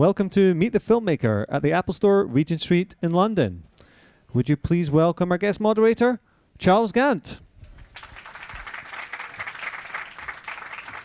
[0.00, 3.64] Welcome to Meet the Filmmaker at the Apple Store, Regent Street in London.
[4.32, 6.20] Would you please welcome our guest moderator,
[6.56, 7.40] Charles Gant?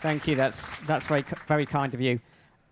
[0.00, 0.36] Thank you.
[0.36, 2.20] That's that's very very kind of you.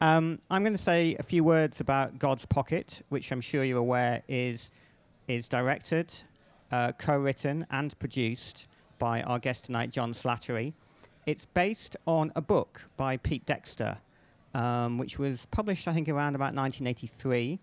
[0.00, 3.78] Um, I'm going to say a few words about God's Pocket, which I'm sure you're
[3.78, 4.70] aware is
[5.26, 6.14] is directed,
[6.70, 8.68] uh, co-written, and produced
[9.00, 10.74] by our guest tonight, John Slattery.
[11.26, 13.98] It's based on a book by Pete Dexter,
[14.54, 17.58] um, which was published, I think, around about 1983.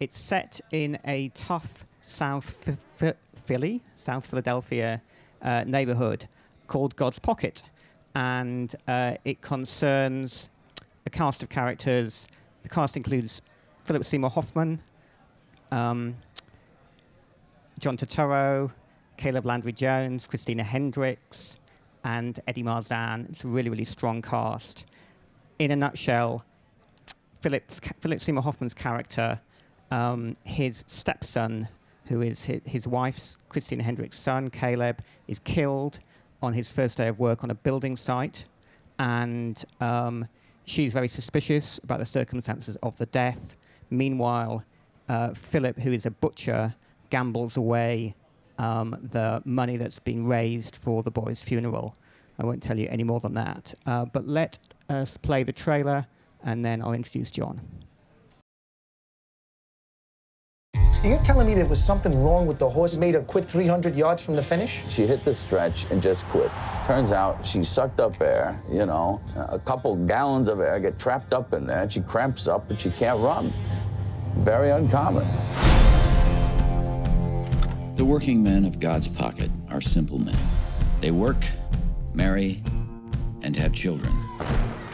[0.00, 2.64] It's set in a tough South
[2.98, 5.02] Ph- Philly, South Philadelphia
[5.42, 6.26] uh, neighborhood
[6.66, 7.62] called God's Pocket,
[8.14, 10.50] and uh, it concerns
[11.06, 12.28] a cast of characters.
[12.62, 13.42] The cast includes
[13.84, 14.80] Philip Seymour Hoffman,
[15.70, 16.16] um,
[17.78, 18.70] John Turturro,
[19.16, 21.56] Caleb Landry Jones, Christina Hendricks,
[22.04, 23.28] and Eddie Marsan.
[23.30, 24.84] It's a really, really strong cast.
[25.58, 26.44] In a nutshell,
[27.40, 29.40] Philip Seymour Hoffman's character,
[29.90, 31.66] um, his stepson,
[32.06, 35.98] who is his, his wife's, Christina Hendricks' son, Caleb, is killed
[36.40, 38.44] on his first day of work on a building site.
[39.00, 40.28] And um,
[40.64, 43.56] she's very suspicious about the circumstances of the death.
[43.90, 44.64] Meanwhile,
[45.08, 46.74] uh, Philip, who is a butcher,
[47.10, 48.14] gambles away
[48.58, 51.96] um, the money that's been raised for the boy's funeral.
[52.38, 53.74] I won't tell you any more than that.
[53.86, 54.58] Uh, but let
[54.88, 56.06] us play the trailer,
[56.44, 57.60] and then I'll introduce John.
[61.04, 64.24] You're telling me there was something wrong with the horse made her quit 300 yards
[64.24, 64.82] from the finish?
[64.88, 66.50] She hit the stretch and just quit.
[66.84, 71.32] Turns out she sucked up air, you know, a couple gallons of air get trapped
[71.32, 73.52] up in there, and she cramps up and she can't run.
[74.38, 75.26] Very uncommon.
[77.94, 80.36] The working men of God's pocket are simple men.
[81.00, 81.44] They work,
[82.12, 82.62] marry,
[83.42, 84.12] and have children.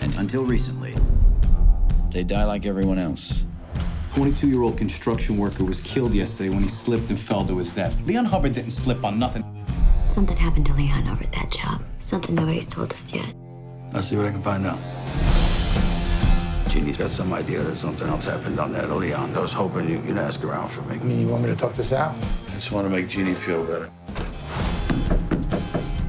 [0.04, 0.92] And until recently,
[2.10, 3.44] they die like everyone else.
[4.14, 7.70] 22 year old construction worker was killed yesterday when he slipped and fell to his
[7.70, 7.96] death.
[8.04, 9.42] Leon Hubbard didn't slip on nothing.
[10.04, 11.82] Something happened to Leon over at that job.
[12.00, 13.34] Something nobody's told us yet.
[13.94, 14.78] I'll see what I can find out.
[16.68, 19.34] Jeannie's got some idea that something else happened on that to Leon.
[19.34, 20.96] I was hoping you, you'd ask around for me.
[20.96, 22.14] I mean, you want me to talk this out?
[22.48, 23.90] I just want to make Jeannie feel better.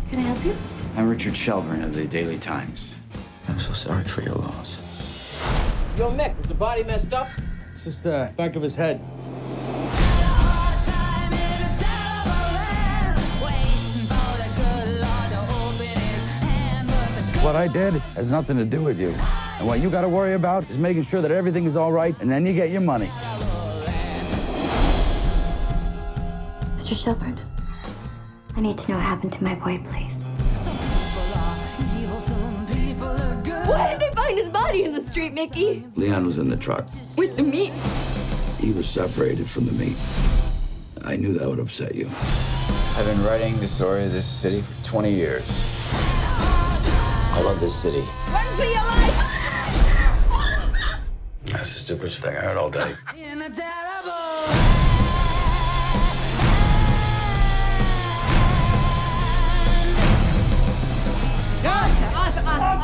[0.09, 0.53] Can I help you?
[0.97, 2.97] I'm Richard Shelburne of the Daily Times.
[3.55, 4.81] I'm so sorry for your loss.
[5.97, 7.29] Yo, Mick, is the body messed up?
[7.71, 8.97] It's just the back of his head.
[17.41, 19.11] What I did has nothing to do with you.
[19.59, 22.13] And what you got to worry about is making sure that everything is all right,
[22.19, 23.07] and then you get your money.
[26.75, 27.01] Mr.
[27.01, 27.39] Shelburne,
[28.57, 30.24] I need to know what happened to my boy, please.
[33.75, 35.85] Why did they find his body in the street, Mickey?
[35.97, 36.87] Leon was in the truck.
[37.17, 37.73] With the meat?
[38.57, 39.97] He was separated from the meat.
[41.03, 42.09] I knew that would upset you.
[42.95, 45.43] I've been writing the story of this city for 20 years.
[45.91, 48.01] I love this city.
[48.31, 49.31] Run for your life!
[51.47, 52.95] That's the stupidest thing I heard all day.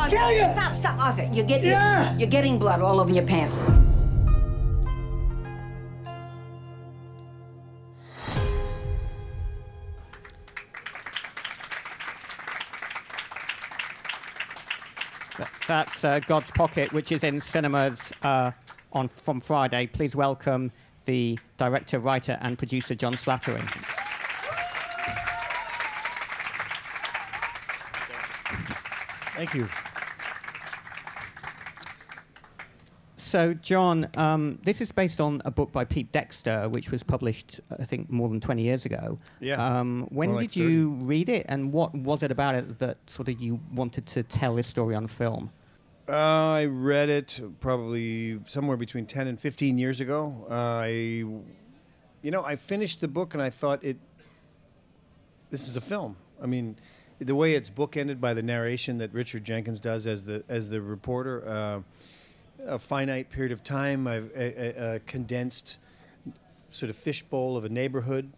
[0.02, 0.60] Arthur, Arthur, I'll kill you!
[0.60, 1.28] Stop, stop, Arthur.
[1.32, 2.16] You're getting, Yeah.
[2.16, 3.56] you're getting blood all over your pants.
[15.68, 18.50] That's uh, God's Pocket, which is in cinemas uh,
[18.92, 19.86] on from Friday.
[19.86, 20.70] Please welcome
[21.04, 23.62] the director, writer, and producer John Slattery.
[29.34, 29.68] Thank you.
[33.32, 37.60] So, John, um, this is based on a book by Pete Dexter, which was published,
[37.70, 39.16] I think, more than 20 years ago.
[39.40, 42.78] Yeah, Um, when more like did you read it, and what was it about it
[42.80, 45.50] that sort of you wanted to tell this story on film?
[46.06, 50.46] Uh, I read it probably somewhere between 10 and 15 years ago.
[50.50, 53.96] Uh, I, you know, I finished the book and I thought it,
[55.48, 56.18] this is a film.
[56.42, 56.76] I mean,
[57.18, 60.82] the way it's bookended by the narration that Richard Jenkins does as the, as the
[60.82, 61.80] reporter, uh,
[62.66, 65.78] a finite period of time, a, a, a condensed
[66.70, 68.32] sort of fishbowl of a neighborhood.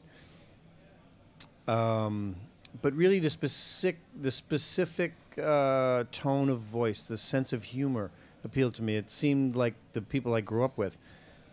[1.66, 2.36] Um,
[2.82, 5.12] but really, the specific, the specific
[5.42, 8.10] uh, tone of voice, the sense of humor
[8.44, 8.96] appealed to me.
[8.96, 10.98] It seemed like the people I grew up with,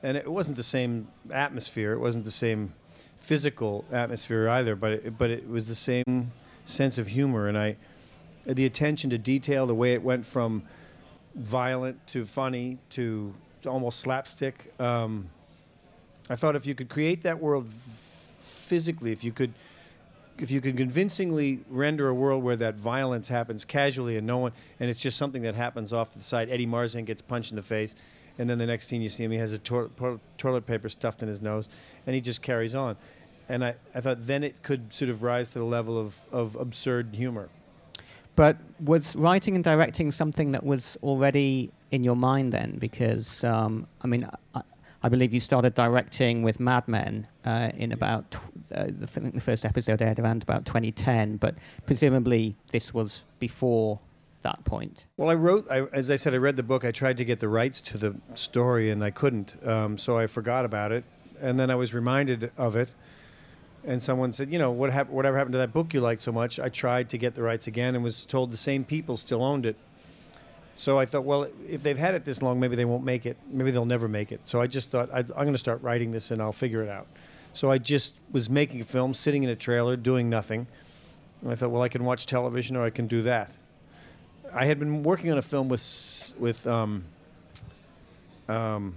[0.04, 1.94] and it wasn't the same atmosphere.
[1.94, 2.74] It wasn't the same
[3.20, 4.76] physical atmosphere either.
[4.76, 6.32] But it, but it was the same
[6.66, 7.76] sense of humor, and I,
[8.46, 10.64] the attention to detail, the way it went from
[11.36, 13.34] violent to funny to
[13.66, 14.74] almost slapstick.
[14.80, 15.30] Um,
[16.30, 19.54] I thought if you could create that world physically, if you could,
[20.38, 24.54] if you could convincingly render a world where that violence happens casually and no one,
[24.80, 26.50] and it's just something that happens off to the side.
[26.50, 27.96] Eddie Marsan gets punched in the face,
[28.38, 31.28] and then the next scene you see him, he has a toilet paper stuffed in
[31.28, 31.68] his nose,
[32.06, 32.96] and he just carries on.
[33.50, 36.56] And I, I thought then it could sort of rise to the level of, of
[36.56, 37.50] absurd humor.
[38.36, 42.78] But was writing and directing something that was already in your mind then?
[42.80, 44.62] Because, um, I mean, I,
[45.04, 48.38] I believe you started directing with Mad Men uh, in about, tw-
[48.74, 51.56] uh, the, I think the first episode aired around about 2010, but
[51.86, 54.00] presumably this was before
[54.44, 55.06] that point.
[55.18, 56.86] Well, I wrote, I, as I said, I read the book.
[56.86, 59.56] I tried to get the rights to the story, and I couldn't.
[59.68, 61.04] Um, so I forgot about it,
[61.40, 62.94] and then I was reminded of it.
[63.84, 66.32] And someone said, you know, what hap- whatever happened to that book you liked so
[66.32, 66.60] much?
[66.60, 69.66] I tried to get the rights again, and was told the same people still owned
[69.66, 69.76] it.
[70.76, 73.38] So I thought, well, if they've had it this long, maybe they won't make it.
[73.48, 74.48] Maybe they'll never make it.
[74.48, 76.90] So I just thought, I, I'm going to start writing this, and I'll figure it
[76.90, 77.08] out.
[77.54, 80.68] So I just was making a film, sitting in a trailer, doing nothing.
[81.42, 83.58] And I thought, well, I can watch television, or I can do that.
[84.54, 87.06] I had been working on a film with with um,
[88.48, 88.96] um,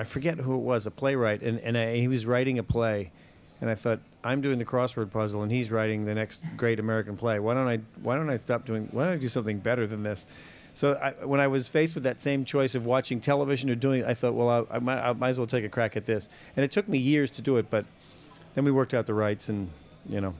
[0.00, 3.10] I forget who it was, a playwright, and and I, he was writing a play,
[3.60, 7.16] and I thought I'm doing the crossword puzzle, and he's writing the next great American
[7.16, 7.38] play.
[7.38, 8.88] Why don't I Why don't I stop doing?
[8.92, 10.26] Why don't I do something better than this?
[10.72, 14.04] So I, when I was faced with that same choice of watching television or doing,
[14.04, 16.28] I thought, well, I, I, might, I might as well take a crack at this.
[16.56, 17.84] And it took me years to do it, but
[18.54, 19.70] then we worked out the rights, and
[20.08, 20.34] you know,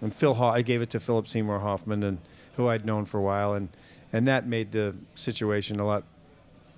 [0.00, 2.18] and Phil, Ho- I gave it to Philip Seymour Hoffman, and
[2.56, 3.70] who I'd known for a while, and
[4.12, 6.04] and that made the situation a lot.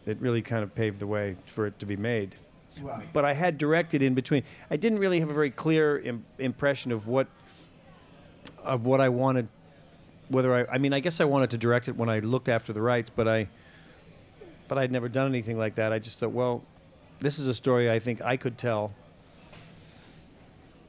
[0.06, 2.36] It really kind of paved the way for it to be made.
[3.12, 4.42] But I had directed in between.
[4.70, 7.26] I didn't really have a very clear Im- impression of what
[8.62, 9.48] of what I wanted.
[10.28, 12.72] Whether I, I mean, I guess I wanted to direct it when I looked after
[12.72, 13.48] the rights, but I,
[14.68, 15.92] but I'd never done anything like that.
[15.92, 16.64] I just thought, well,
[17.20, 18.92] this is a story I think I could tell.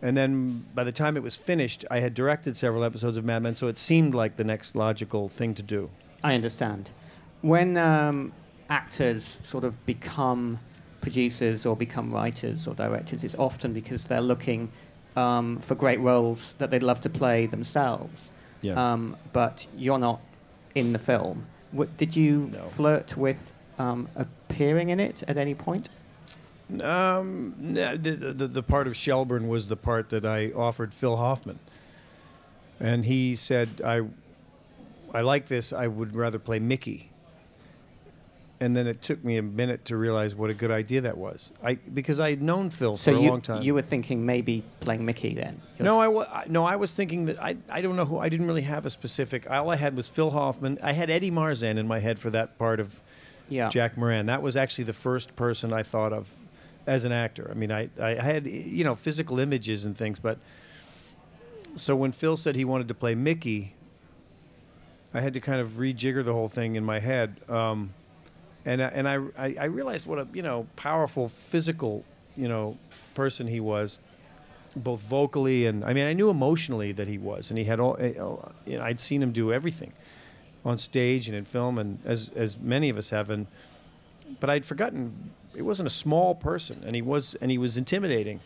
[0.02, 3.44] And then by the time it was finished, I had directed several episodes of Mad
[3.44, 5.90] Men, so it seemed like the next logical thing to do.
[6.24, 6.90] I understand.
[7.42, 8.34] When um,
[8.70, 10.60] actors sort of become
[11.02, 14.70] producers or become writers or directors, it's often because they're looking
[15.16, 18.32] um, for great roles that they'd love to play themselves.
[18.62, 18.94] Yeah.
[18.94, 20.20] Um, but you're not
[20.76, 21.46] in the film.
[21.72, 25.90] W- did you flirt with um, appearing in it at any point?
[26.82, 31.16] Um, no, the, the the part of Shelburne was the part that I offered Phil
[31.16, 31.60] Hoffman,
[32.78, 34.02] and he said, "I,
[35.14, 35.72] I like this.
[35.72, 37.12] I would rather play Mickey."
[38.60, 41.52] And then it took me a minute to realize what a good idea that was.
[41.64, 43.62] I because I had known Phil So for a long time.
[43.62, 45.62] you were thinking maybe playing Mickey then?
[45.80, 48.18] No, I, wa- I- no, I was thinking that I, I don't know who.
[48.18, 49.48] I didn't really have a specific.
[49.50, 50.80] All I had was Phil Hoffman.
[50.82, 53.00] I had Eddie Marsan in my head for that part of
[53.48, 53.70] Yeah.
[53.70, 54.26] Jack Moran.
[54.26, 56.30] That was actually the first person I thought of
[56.88, 57.48] as an actor.
[57.52, 60.40] I mean, I, I had you know physical images and things, but
[61.76, 63.74] so when Phil said he wanted to play Mickey,
[65.14, 67.36] I had to kind of rejigger the whole thing in my head.
[67.48, 67.94] Um,
[68.68, 69.16] and I- and I,
[69.60, 72.04] I realized what a you know powerful physical
[72.36, 72.78] you know
[73.16, 74.00] person he was,
[74.76, 77.96] both vocally and I mean I knew emotionally that he was, and he had all
[78.00, 79.94] eh, oh, you know I'd seen him do everything
[80.66, 83.48] on stage and in film, and as as many of us have, and
[84.40, 88.40] but I'd forgotten it wasn't a small person, and he was and he was intimidating,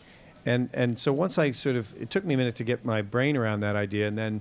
[0.46, 3.02] and and so once I sort of it took me a minute to get my
[3.02, 4.40] brain around that idea, and then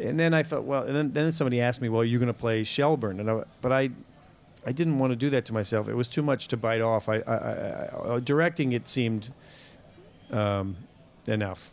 [0.00, 2.38] and then I thought, well, and then, then somebody asked me, well, you're going to
[2.38, 3.88] play Shelburne, and I, but I,
[4.66, 5.88] I didn't want to do that to myself.
[5.88, 7.08] It was too much to bite off.
[7.08, 9.32] I, I, I, I directing it seemed
[10.32, 10.76] um,
[11.26, 11.72] enough.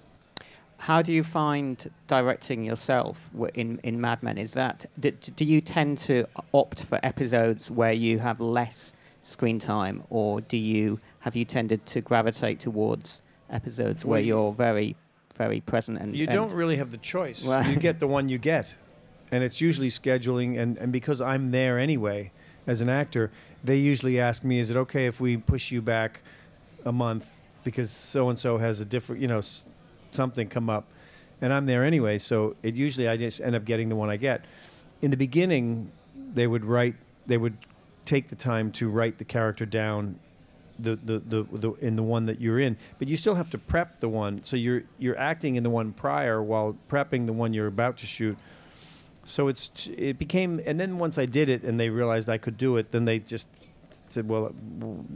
[0.77, 4.37] How do you find directing yourself in, in Mad Men?
[4.37, 9.57] Is that do, do you tend to opt for episodes where you have less screen
[9.57, 14.95] time, or do you have you tended to gravitate towards episodes where you- you're very
[15.35, 17.43] very present and You and- don't really have the choice.
[17.47, 17.65] Right.
[17.65, 18.75] You get the one you get,
[19.31, 20.59] and it's usually scheduling.
[20.59, 22.31] And, and because I'm there anyway
[22.67, 23.31] as an actor,
[23.63, 26.21] they usually ask me, "Is it okay if we push you back
[26.85, 29.65] a month because so and so has a different, you know, s-
[30.11, 30.85] something come up?"
[31.41, 34.17] And I'm there anyway, so it usually I just end up getting the one I
[34.17, 34.45] get.
[35.01, 35.91] In the beginning,
[36.33, 36.95] they would write.
[37.25, 37.57] They would
[38.05, 40.19] take the time to write the character down
[40.79, 43.57] the, the, the, the in the one that you're in, but you still have to
[43.57, 44.43] prep the one.
[44.43, 48.05] So you're you're acting in the one prior while prepping the one you're about to
[48.05, 48.37] shoot.
[49.25, 52.57] So it's it became, and then once I did it and they realized I could
[52.57, 53.47] do it, then they just
[54.09, 54.53] said, "Well,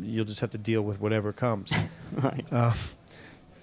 [0.01, 1.71] you'll just have to deal with whatever comes."
[2.13, 2.45] right.
[2.51, 2.73] Uh,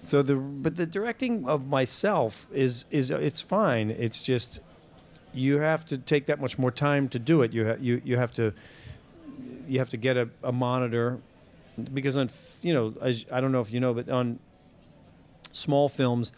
[0.03, 3.91] so the but the directing of myself is is it's fine.
[3.91, 4.61] It's just
[5.33, 7.53] you have to take that much more time to do it.
[7.53, 8.53] You ha- you you have to
[9.67, 11.21] you have to get a, a monitor
[11.93, 12.29] because on
[12.61, 14.39] you know as, I don't know if you know, but on
[15.53, 16.33] small films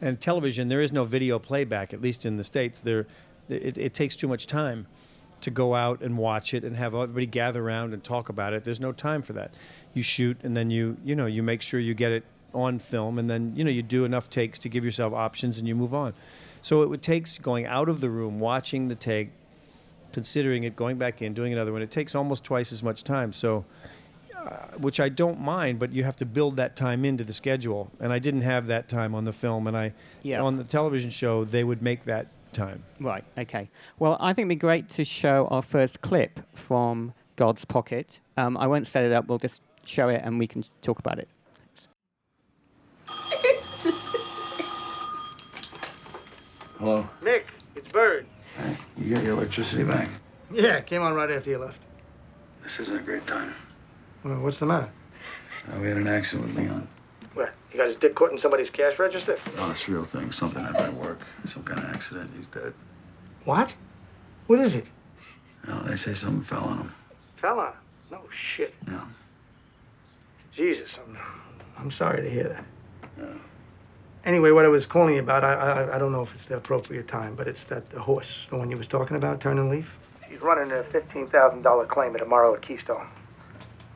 [0.00, 1.94] and television, there is no video playback.
[1.94, 3.06] At least in the states, there
[3.48, 4.86] it, it takes too much time
[5.40, 8.64] to go out and watch it and have everybody gather around and talk about it.
[8.64, 9.52] There's no time for that.
[9.94, 12.24] You shoot and then you you know you make sure you get it
[12.54, 15.68] on film and then you know you do enough takes to give yourself options and
[15.68, 16.14] you move on.
[16.60, 19.30] So it would takes going out of the room, watching the take,
[20.12, 21.82] considering it, going back in, doing another one.
[21.82, 23.32] It takes almost twice as much time.
[23.32, 23.64] So,
[24.36, 27.90] uh, which I don't mind, but you have to build that time into the schedule,
[28.00, 29.66] and I didn't have that time on the film.
[29.68, 30.42] And I, Yeah.
[30.42, 32.84] on the television show, they would make that time.
[33.00, 33.70] Right, okay.
[33.98, 38.20] Well, I think it'd be great to show our first clip from God's Pocket.
[38.36, 41.18] Um, I won't set it up, we'll just show it and we can talk about
[41.18, 41.28] it.
[46.78, 47.08] Hello.
[47.22, 48.26] Nick, it's Bird.
[48.96, 50.08] You got your electricity back?
[50.52, 51.80] Yeah, it came on right after you left.
[52.62, 53.54] This isn't a great time.
[54.24, 54.88] Well, what's the matter?
[55.66, 56.86] Uh, we had an accident with Leon.
[57.34, 57.52] What?
[57.72, 59.38] You got his dick caught in somebody's cash register?
[59.58, 60.32] Oh, it's a real thing.
[60.32, 61.20] Something happened at work.
[61.46, 62.30] Some kind of accident.
[62.36, 62.74] He's dead.
[63.44, 63.74] What?
[64.46, 64.86] What is it?
[65.66, 66.92] No, they say something fell on him.
[67.36, 67.78] Fell on him.
[68.10, 68.74] No shit.
[68.86, 69.04] Yeah.
[70.54, 71.18] Jesus, I'm,
[71.78, 72.64] I'm sorry to hear that.
[74.24, 76.56] Anyway, what I was calling you about, I, I, I don't know if it's the
[76.56, 79.90] appropriate time, but it's that the horse, the one you was talking about, Turning Leaf.
[80.28, 83.06] She's running a $15,000 claim at tomorrow at Keystone.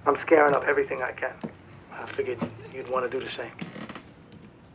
[0.07, 1.33] I'm scaring up everything I can.
[2.03, 2.39] I figured
[2.75, 3.53] you'd want to do the same.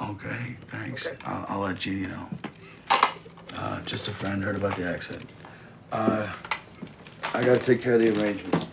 [0.02, 1.08] Okay, thanks.
[1.26, 2.30] I'll, I'll let Jeannie know.
[3.56, 5.30] Uh, just a friend heard about the accident.
[5.92, 6.32] Uh,
[7.34, 8.66] I gotta take care of the arrangements.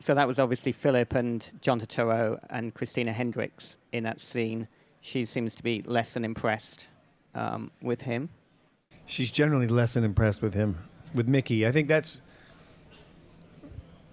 [0.00, 4.68] So that was obviously Philip and John Turturro and Christina Hendricks in that scene.
[5.02, 6.86] She seems to be less than impressed
[7.34, 8.30] um, with him.
[9.04, 10.78] She's generally less than impressed with him,
[11.14, 11.66] with Mickey.
[11.66, 12.20] I think that's,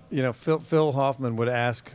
[0.10, 1.92] you know, Phil, Phil Hoffman would ask,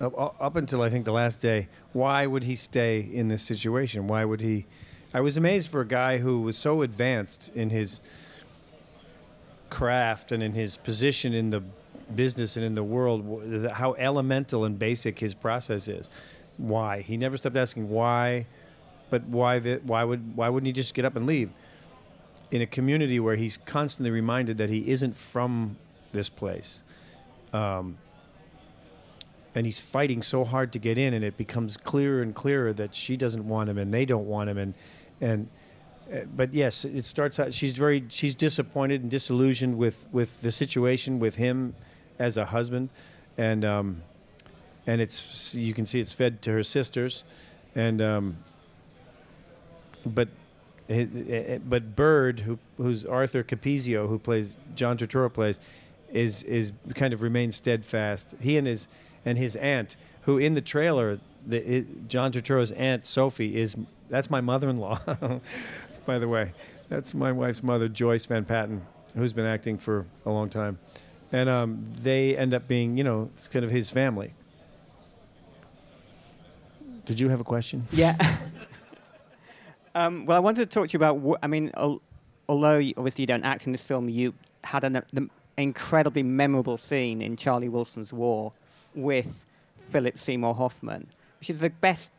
[0.00, 4.08] up, up until I think the last day, why would he stay in this situation?
[4.08, 4.66] Why would he?
[5.14, 8.00] I was amazed for a guy who was so advanced in his
[9.70, 11.62] craft and in his position in the
[12.14, 16.10] business and in the world, how elemental and basic his process is.
[16.56, 17.00] Why?
[17.00, 18.46] He never stopped asking why,
[19.10, 19.58] but why?
[19.58, 20.36] The, why would?
[20.36, 21.50] Why wouldn't he just get up and leave?
[22.52, 25.78] In a community where he's constantly reminded that he isn't from
[26.12, 26.82] this place.
[27.52, 27.96] Um,
[29.54, 32.94] and he's fighting so hard to get in, and it becomes clearer and clearer that
[32.94, 34.58] she doesn't want him and they don't want him.
[34.58, 34.74] And,
[35.20, 35.48] and
[36.12, 37.54] uh, but yes, it starts out.
[37.54, 41.74] She's very she's disappointed and disillusioned with with the situation with him
[42.18, 42.90] as a husband,
[43.38, 44.02] and um,
[44.86, 47.24] and it's you can see it's fed to her sisters,
[47.74, 48.36] and um,
[50.04, 50.28] but
[51.68, 55.60] but Bird, who who's Arthur Capezio, who plays John Turturro plays,
[56.12, 58.34] is is kind of remains steadfast.
[58.40, 58.88] He and his
[59.24, 63.76] and his aunt, who in the trailer, the it, John Turturro's aunt Sophie is
[64.10, 65.00] that's my mother-in-law,
[66.06, 66.52] by the way.
[66.88, 68.82] That's my wife's mother, Joyce Van Patten,
[69.14, 70.78] who's been acting for a long time,
[71.32, 74.34] and um, they end up being you know it's kind of his family.
[77.04, 77.86] Did you have a question?
[77.92, 78.38] Yeah.
[79.94, 81.20] um, well, I wanted to talk to you about.
[81.20, 82.02] wh- I mean, al-
[82.48, 84.34] although you, obviously you don't act in this film, you
[84.64, 88.52] had an the incredibly memorable scene in Charlie Wilson's War
[88.94, 89.44] with
[89.90, 91.08] Philip Seymour Hoffman,
[91.40, 92.12] which is the best.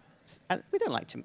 [0.50, 1.24] Uh, we don't like to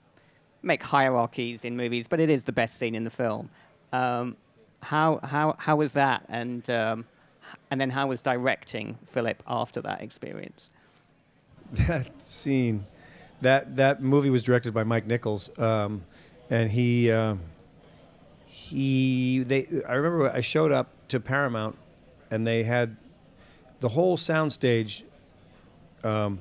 [0.63, 3.51] make hierarchies in movies, but it is the best scene in the film.
[3.93, 4.37] Um,
[4.83, 7.05] how how how was that, and um,
[7.71, 10.71] and then how was directing Philip after that experience?
[11.73, 12.87] that scene,
[13.41, 16.05] that that movie was directed by Mike Nichols, um,
[16.51, 17.41] and he um,
[18.47, 19.67] he they.
[19.87, 21.77] I remember I showed up to Paramount,
[22.31, 22.97] and they had
[23.81, 25.05] the whole soundstage
[26.03, 26.41] um,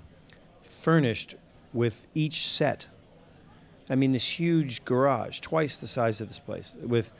[0.61, 1.35] furnished
[1.73, 2.87] with each set.
[3.89, 7.11] I mean, this huge garage, twice the size of this place, with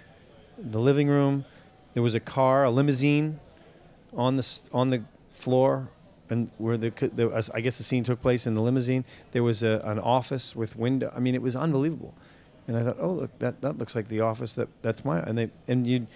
[0.57, 1.45] the living room.
[1.93, 3.39] There was a car, a limousine,
[4.15, 5.89] on the on the floor,
[6.29, 9.03] and where the, the I guess the scene took place in the limousine.
[9.31, 11.11] There was a, an office with window.
[11.15, 12.13] I mean, it was unbelievable.
[12.67, 15.19] And I thought, oh look, that, that looks like the office that that's my.
[15.19, 16.07] And they and you'd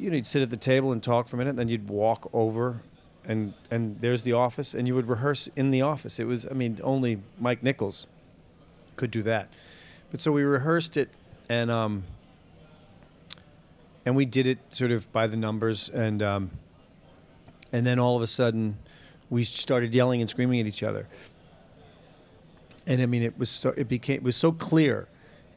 [0.00, 2.30] you know you'd sit at the table and talk for a minute, then you'd walk
[2.32, 2.82] over,
[3.24, 6.18] and and there's the office, and you would rehearse in the office.
[6.18, 8.06] It was I mean only Mike Nichols
[8.96, 9.48] could do that,
[10.10, 11.10] but so we rehearsed it,
[11.48, 12.04] and um,
[14.06, 16.50] and we did it sort of by the numbers, and um,
[17.72, 18.78] and then all of a sudden,
[19.28, 21.06] we started yelling and screaming at each other.
[22.86, 25.08] And I mean, it was so, it became it was so clear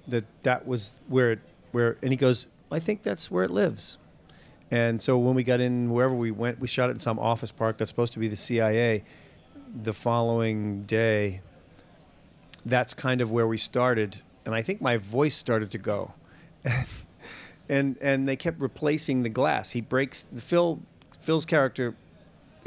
[0.07, 1.39] that that was where it
[1.71, 3.97] where and he goes, I think that's where it lives.
[4.71, 7.51] And so when we got in wherever we went, we shot it in some office
[7.51, 9.03] park that's supposed to be the CIA.
[9.75, 11.41] The following day,
[12.65, 16.13] that's kind of where we started, and I think my voice started to go.
[17.69, 19.71] and and they kept replacing the glass.
[19.71, 20.81] He breaks Phil
[21.19, 21.95] Phil's character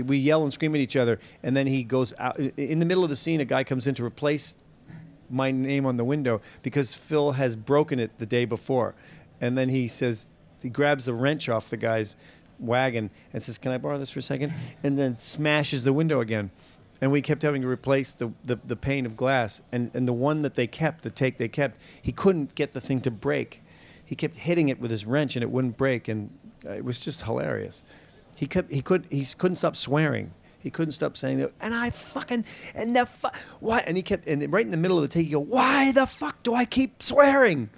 [0.04, 3.04] we yell and scream at each other, and then he goes out in the middle
[3.04, 3.40] of the scene.
[3.40, 4.56] A guy comes in to replace
[5.28, 8.94] my name on the window because Phil has broken it the day before,
[9.40, 10.28] and then he says
[10.62, 12.16] he grabs the wrench off the guy's
[12.58, 14.52] wagon and says, "Can I borrow this for a second?
[14.82, 16.50] And then smashes the window again.
[17.00, 19.60] And we kept having to replace the, the, the pane of glass.
[19.70, 22.80] And, and the one that they kept, the take they kept, he couldn't get the
[22.80, 23.62] thing to break.
[24.02, 26.08] He kept hitting it with his wrench and it wouldn't break.
[26.08, 26.30] And
[26.66, 27.84] uh, it was just hilarious
[28.36, 30.32] he could he could he couldn't stop swearing.
[30.58, 31.52] He couldn't stop saying that.
[31.60, 33.28] And I fucking and the fu-
[33.60, 35.90] why and he kept and right in the middle of the take he go why
[35.92, 37.70] the fuck do I keep swearing?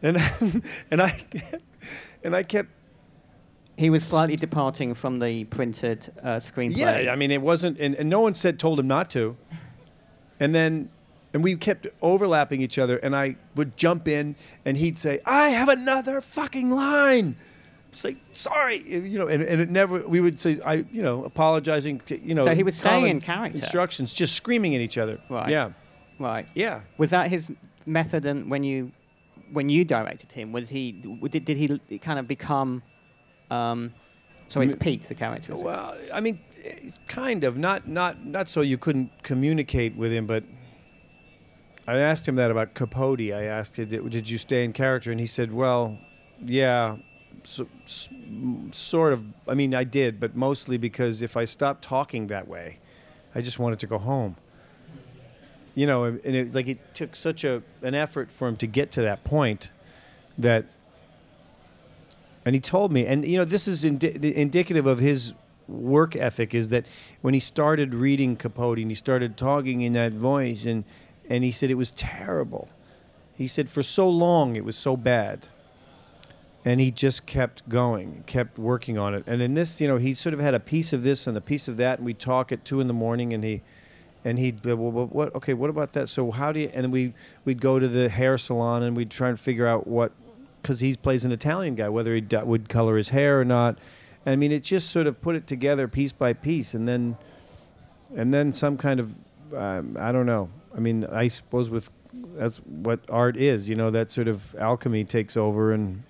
[0.00, 0.16] And
[0.90, 1.24] and I
[2.24, 2.70] and I kept.
[3.76, 7.04] He was slightly departing from the printed uh, screenplay.
[7.04, 9.36] Yeah, I mean it wasn't, and, and no one said told him not to.
[10.40, 10.90] And then
[11.32, 14.34] and we kept overlapping each other and i would jump in
[14.64, 17.36] and he'd say i have another fucking line
[17.98, 20.06] say sorry, you know, and, and it never.
[20.06, 22.44] We would say I, you know, apologizing, you know.
[22.44, 23.56] So he was staying in character.
[23.56, 25.18] Instructions, just screaming at each other.
[25.28, 25.50] Right.
[25.50, 25.72] Yeah.
[26.18, 26.48] Right.
[26.54, 26.80] Yeah.
[26.96, 27.52] Was that his
[27.86, 28.24] method?
[28.26, 28.92] And when you
[29.52, 32.82] when you directed him, was he did, did he kind of become?
[33.50, 33.94] Um,
[34.48, 35.54] so it's Pete, the character.
[35.54, 36.40] Well, I mean,
[37.06, 37.56] kind of.
[37.56, 40.44] Not not not so you couldn't communicate with him, but
[41.86, 43.32] I asked him that about Capote.
[43.32, 45.10] I asked, did you stay in character?
[45.10, 45.98] And he said, well,
[46.44, 46.98] yeah,
[47.44, 47.66] so,
[48.72, 49.24] sort of.
[49.46, 52.78] I mean, I did, but mostly because if I stopped talking that way,
[53.34, 54.36] I just wanted to go home.
[55.74, 58.90] You know, and it's like it took such a an effort for him to get
[58.92, 59.70] to that point
[60.36, 60.66] that.
[62.44, 65.34] And he told me, and you know, this is indi- indicative of his
[65.66, 66.54] work ethic.
[66.54, 66.86] Is that
[67.20, 70.84] when he started reading Capote and he started talking in that voice, and
[71.28, 72.68] and he said it was terrible.
[73.36, 75.46] He said for so long it was so bad
[76.64, 79.24] and he just kept going, kept working on it.
[79.26, 81.40] And in this, you know, he sort of had a piece of this and a
[81.40, 83.62] piece of that, and we talk at two in the morning, and he,
[84.24, 86.08] and he'd, well, what, okay, what about that?
[86.08, 86.70] So how do you?
[86.74, 90.12] And we we'd go to the hair salon, and we'd try and figure out what,
[90.60, 93.78] because he plays an Italian guy, whether he would color his hair or not.
[94.26, 97.16] I mean, it just sort of put it together piece by piece, and then,
[98.14, 99.14] and then some kind of,
[99.56, 100.50] um, I don't know.
[100.76, 101.90] I mean, I suppose with
[102.36, 106.02] that's what art is, you know, that sort of alchemy takes over and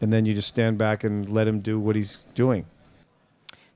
[0.00, 2.66] and then you just stand back and let him do what he's doing.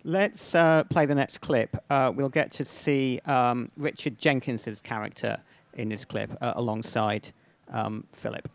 [0.05, 1.77] Let's uh, play the next clip.
[1.89, 5.39] Uh, we'll get to see um, Richard Jenkins's character
[5.75, 7.33] in this clip uh, alongside
[7.71, 8.49] um, Philip.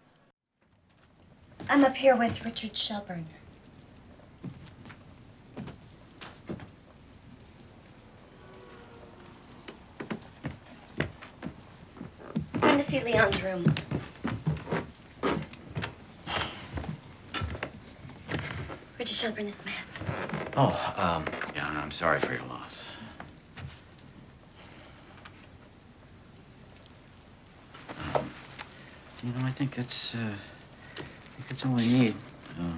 [1.70, 3.26] I'm up here with Richard Shelburne.
[12.62, 13.74] I'm to see Leon's room.
[19.08, 20.50] Richard Shelburne is my husband.
[20.58, 22.90] Oh, um, yeah, I'm sorry for your loss.
[28.14, 28.30] Um,
[29.24, 32.16] you know, I think that's, uh, I think that's all I need,
[32.60, 32.76] uh,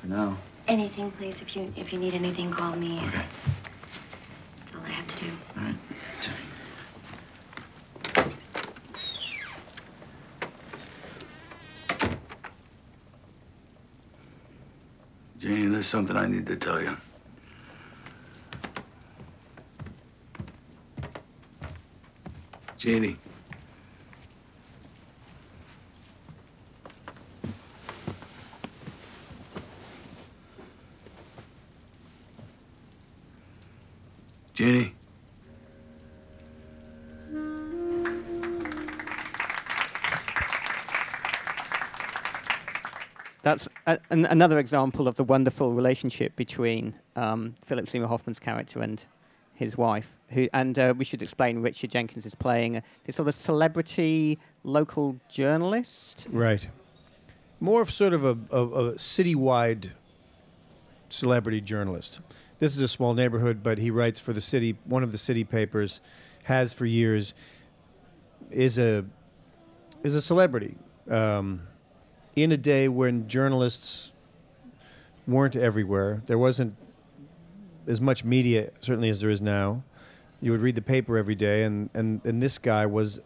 [0.00, 0.38] for now.
[0.66, 1.42] Anything, please.
[1.42, 2.96] If you if you need anything, call me.
[2.96, 3.16] Okay.
[3.16, 3.50] That's,
[4.60, 5.30] that's all I have to do.
[5.58, 5.76] All right.
[15.48, 16.94] Janie, there's something I need to tell you.
[22.76, 23.16] Janie.
[43.48, 48.82] That's a, an, another example of the wonderful relationship between um, Philip Seymour Hoffman's character
[48.82, 49.02] and
[49.54, 50.18] his wife.
[50.28, 55.16] Who, and uh, we should explain Richard Jenkins is playing a, sort of celebrity local
[55.30, 56.26] journalist.
[56.30, 56.68] Right.
[57.58, 59.92] More of sort of a, a, a citywide
[61.08, 62.20] celebrity journalist.
[62.58, 65.44] This is a small neighborhood, but he writes for the city, one of the city
[65.44, 66.02] papers,
[66.44, 67.32] has for years,
[68.50, 69.06] is a
[70.02, 70.76] is a celebrity.
[71.08, 71.67] Um,
[72.42, 74.12] in a day when journalists
[75.26, 76.76] weren't everywhere, there wasn't
[77.86, 79.82] as much media, certainly as there is now.
[80.40, 83.20] You would read the paper every day, and, and, and this guy was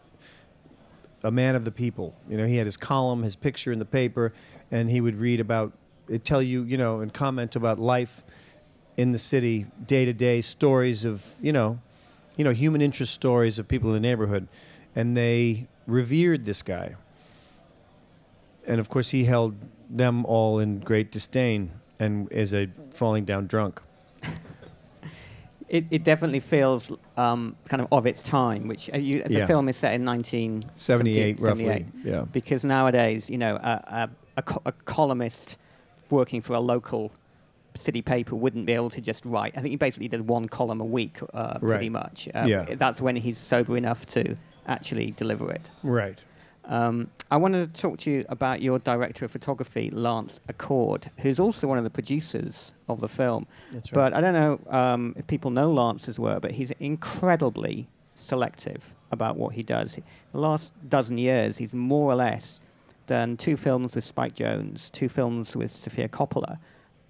[1.23, 2.15] a man of the people.
[2.27, 4.33] You know, he had his column, his picture in the paper,
[4.71, 5.73] and he would read about,
[6.07, 8.25] it'd tell you, you know, and comment about life
[8.97, 11.79] in the city, day to day stories of, you know,
[12.35, 14.47] you know, human interest stories of people in the neighborhood,
[14.95, 16.95] and they revered this guy.
[18.67, 19.55] And of course, he held
[19.89, 23.81] them all in great disdain and as a falling down drunk.
[25.69, 29.45] It, it definitely feels um, kind of of its time, which uh, you, the Yeah.
[29.47, 32.25] film is set in 1978, 78, roughly, yeah.
[32.31, 35.55] Because nowadays, you know, a, a, a, co- a columnist
[36.11, 37.11] working for a local
[37.75, 39.53] city paper wouldn't be able to just write.
[39.57, 42.29] I think he basically did one column a week, uh, pretty much.
[42.35, 42.65] Um, Yeah.
[42.75, 44.35] That's when he's sober enough to
[44.67, 45.71] actually deliver it.
[45.81, 46.19] Right.
[46.65, 51.39] Um, I wanted to talk to you about your director of photography, Lance Acord, who's
[51.39, 53.45] also one of the producers of the film.
[53.73, 53.89] Right.
[53.91, 59.35] But I don't know um, if people know Lance's work, but he's incredibly selective about
[59.35, 59.97] what he does.
[60.31, 62.61] The last dozen years, he's more or less
[63.07, 66.59] done two films with Spike Jonze, two films with Sofia Coppola,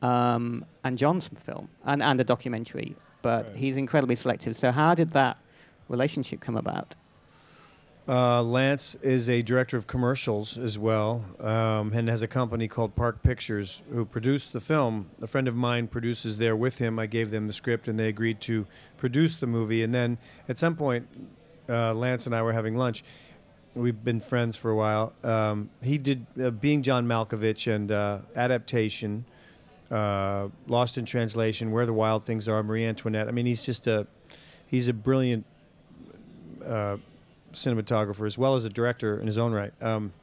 [0.02, 2.96] um, and Johnson film, and, and a documentary.
[3.22, 4.56] But he's incredibly selective.
[4.56, 5.38] So how did that
[5.88, 6.96] relationship come about?
[8.06, 12.96] Uh, Lance is a director of commercials as well, um, and has a company called
[12.96, 15.10] Park Pictures who produced the film.
[15.22, 17.00] A friend of mine produces there with him.
[17.00, 19.84] I gave them the script, and they agreed to produce the movie.
[19.84, 20.18] And then
[20.50, 21.08] at some point,
[21.70, 23.06] uh, Lance and I were having lunch.
[23.74, 25.14] We've been friends for a while.
[25.24, 29.24] Um, he did uh, Being John Malkovich and uh, Adaptation,
[29.90, 33.30] uh, Lost in Translation, Where the Wild Things Are, Marie Antoinette.
[33.30, 34.08] I mean, he's just a
[34.68, 35.46] he's a brilliant
[36.66, 36.98] uh,
[37.54, 39.74] cinematographer as well as a director in his own right.
[39.82, 40.14] Um,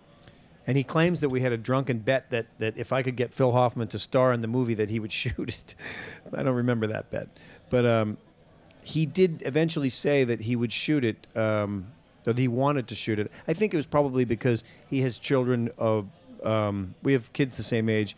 [0.66, 3.32] and he claims that we had a drunken bet that, that if I could get
[3.32, 5.74] Phil Hoffman to star in the movie, that he would shoot it.
[6.32, 7.28] I don't remember that bet,
[7.70, 8.18] but um,
[8.82, 11.26] he did eventually say that he would shoot it.
[11.36, 11.92] Um,
[12.24, 13.32] that he wanted to shoot it.
[13.48, 16.08] I think it was probably because he has children of.
[16.44, 18.16] Um, we have kids the same age,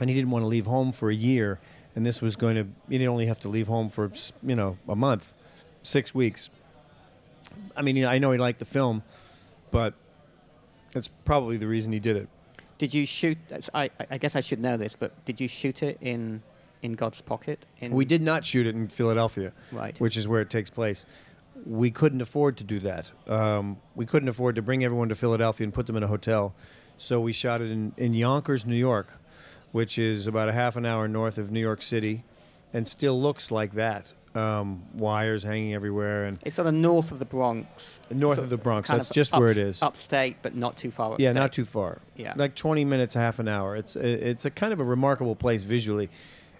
[0.00, 1.60] and he didn't want to leave home for a year.
[1.94, 2.66] And this was going to.
[2.88, 4.10] He didn't only have to leave home for
[4.42, 5.34] you know a month,
[5.82, 6.50] six weeks.
[7.76, 9.02] I mean, you know, I know he liked the film,
[9.70, 9.94] but
[10.92, 12.28] that's probably the reason he did it.
[12.78, 13.38] Did you shoot?
[13.72, 16.42] I, I guess I should know this, but did you shoot it in
[16.82, 17.64] in God's Pocket?
[17.80, 19.98] In We did not shoot it in Philadelphia, Right.
[19.98, 21.06] which is where it takes place.
[21.64, 23.10] We couldn't afford to do that.
[23.26, 26.54] Um, we couldn't afford to bring everyone to Philadelphia and put them in a hotel.
[26.98, 29.08] So we shot it in, in Yonkers, New York,
[29.72, 32.22] which is about a half an hour north of New York City
[32.72, 34.12] and still looks like that.
[34.36, 38.00] Um, wires hanging everywhere and It's on the north of the Bronx.
[38.10, 38.90] north of the Bronx.
[38.90, 39.82] kind That's of just where it ups- is.
[39.82, 41.22] Upstate, but not too far upstate.
[41.22, 42.00] Yeah, not too far.
[42.16, 42.32] Yeah.
[42.34, 43.76] like 20 minutes, half an hour.
[43.76, 46.10] It's it's a kind of a remarkable place visually,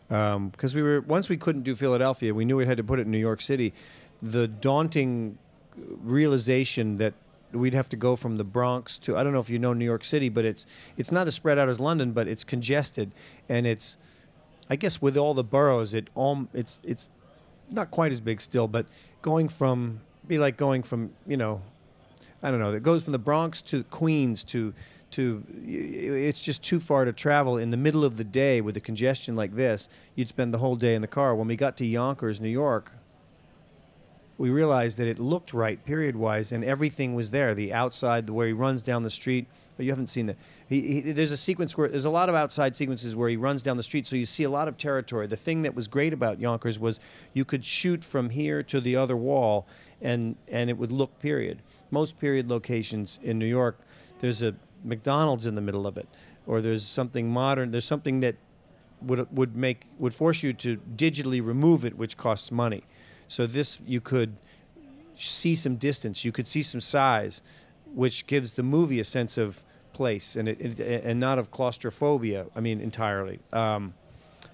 [0.08, 3.06] because we were once we couldn't do Philadelphia, we knew we had to put it
[3.06, 3.72] in New York City.
[4.22, 5.38] The daunting
[6.04, 7.14] realization that
[7.52, 9.84] we'd have to go from the Bronx to I don't know if you know New
[9.84, 10.64] York City, but it's
[10.96, 13.10] it's not as spread out as London, but it's congested
[13.48, 13.96] and it's
[14.70, 17.08] I guess with all the boroughs, it all it's it's
[17.70, 18.86] not quite as big still, but
[19.22, 21.62] going from be like going from you know
[22.42, 22.72] I don't know.
[22.72, 24.74] It goes from the Bronx to Queens to
[25.12, 28.80] to it's just too far to travel in the middle of the day with the
[28.80, 29.88] congestion like this.
[30.14, 31.34] You'd spend the whole day in the car.
[31.34, 32.92] When we got to Yonkers, New York,
[34.36, 37.54] we realized that it looked right period wise and everything was there.
[37.54, 39.46] The outside, the way he runs down the street.
[39.76, 40.36] But you haven't seen that.
[40.68, 43.62] He, he, there's a sequence where there's a lot of outside sequences where he runs
[43.62, 45.26] down the street, so you see a lot of territory.
[45.26, 47.00] The thing that was great about Yonkers was
[47.32, 49.66] you could shoot from here to the other wall,
[50.00, 51.62] and and it would look period.
[51.90, 53.80] Most period locations in New York,
[54.20, 56.08] there's a McDonald's in the middle of it,
[56.46, 57.70] or there's something modern.
[57.72, 58.36] There's something that
[59.00, 62.84] would would make would force you to digitally remove it, which costs money.
[63.26, 64.36] So this you could
[65.16, 67.42] see some distance, you could see some size,
[67.94, 72.46] which gives the movie a sense of place and it, it and not of claustrophobia.
[72.54, 73.40] I mean entirely.
[73.52, 73.94] Um,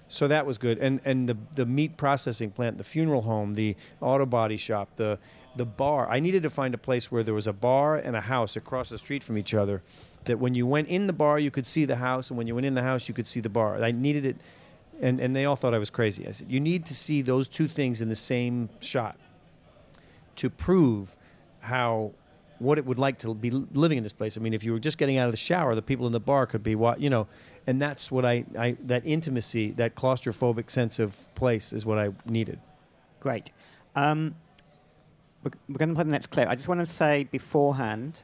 [0.07, 3.75] so that was good, and and the the meat processing plant, the funeral home, the
[4.01, 5.19] auto body shop, the
[5.55, 6.09] the bar.
[6.09, 8.89] I needed to find a place where there was a bar and a house across
[8.89, 9.81] the street from each other.
[10.25, 12.55] That when you went in the bar, you could see the house, and when you
[12.55, 13.81] went in the house, you could see the bar.
[13.81, 14.35] I needed it,
[15.01, 16.27] and and they all thought I was crazy.
[16.27, 19.17] I said, you need to see those two things in the same shot
[20.35, 21.15] to prove
[21.61, 22.11] how
[22.61, 24.37] what it would like to be living in this place.
[24.37, 26.19] I mean, if you were just getting out of the shower, the people in the
[26.19, 27.27] bar could be what you know,
[27.65, 32.09] and that's what I, I that intimacy, that claustrophobic sense of place is what I
[32.25, 32.59] needed.
[33.19, 33.51] Great.
[33.95, 34.35] Um,
[35.43, 36.47] we're, we're going to play the next clip.
[36.47, 38.19] I just want to say beforehand,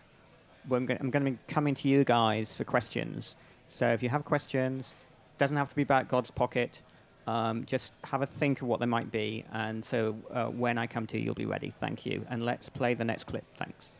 [0.69, 3.35] I'm going to be coming to you guys for questions.
[3.69, 4.93] So if you have questions,
[5.37, 6.81] doesn't have to be about God's pocket.
[7.25, 10.87] Um, just have a think of what they might be, and so uh, when I
[10.87, 11.69] come to you, you'll be ready.
[11.69, 12.25] Thank you.
[12.29, 13.43] And let's play the next clip.
[13.57, 13.96] Thanks.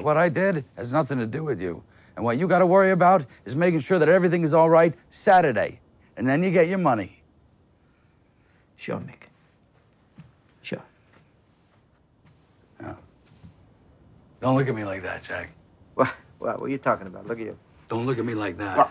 [0.00, 1.82] What I did has nothing to do with you.
[2.16, 4.94] And what you got to worry about is making sure that everything is all right
[5.10, 5.80] Saturday.
[6.16, 7.22] And then you get your money.
[8.76, 9.28] Sure, Mick.
[10.62, 10.82] Sure.
[12.80, 12.94] Yeah.
[14.40, 15.50] Don't look at me like that, Jack.
[15.94, 17.26] What, what, what are you talking about?
[17.26, 17.58] Look at you.
[17.90, 18.90] Don't look at me like that.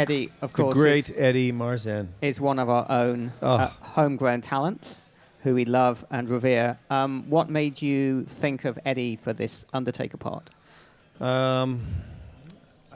[0.00, 2.08] Eddie, of The course, great is, Eddie Marsan.
[2.22, 3.54] is one of our own Oh.
[3.56, 5.00] uh, homegrown talents
[5.42, 6.78] who we love and revere.
[6.90, 10.50] Um, what made you think of Eddie for this Undertaker part?
[11.20, 11.86] Um,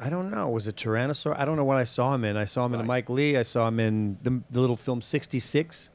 [0.00, 0.48] I don't know.
[0.48, 1.38] Was it Tyrannosaur?
[1.38, 2.36] I don't know what I saw him in.
[2.36, 3.36] I saw him in a Mike Leigh.
[3.38, 5.90] I saw him in the, the little film 66.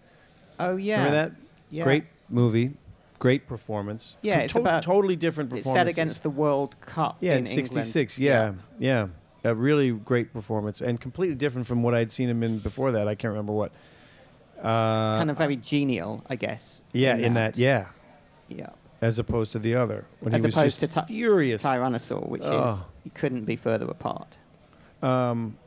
[0.59, 0.97] Oh, yeah.
[1.03, 1.31] Remember that?
[1.69, 1.83] Yeah.
[1.83, 2.71] Great movie.
[3.19, 4.15] Great performance.
[4.21, 5.79] Yeah, Com- it's about totally different It's performance.
[5.81, 7.67] set against the World Cup Yeah, in in England.
[7.85, 8.17] '66.
[8.17, 9.07] Yeah, yeah,
[9.43, 13.07] a really great performance, and completely different from what I'd seen him in before that.
[13.07, 13.71] I can't remember what.
[14.59, 16.83] Uh, kind of very genial, I guess.
[16.91, 17.87] yeah, in that, yeah,
[18.49, 18.71] Yeah.
[19.01, 21.63] as opposed to the other when As he was opposed just to Ty- furious.
[21.63, 22.85] Tyrannosaur, which is Oh.
[23.05, 24.35] you couldn't be further apart.
[25.01, 25.57] Um,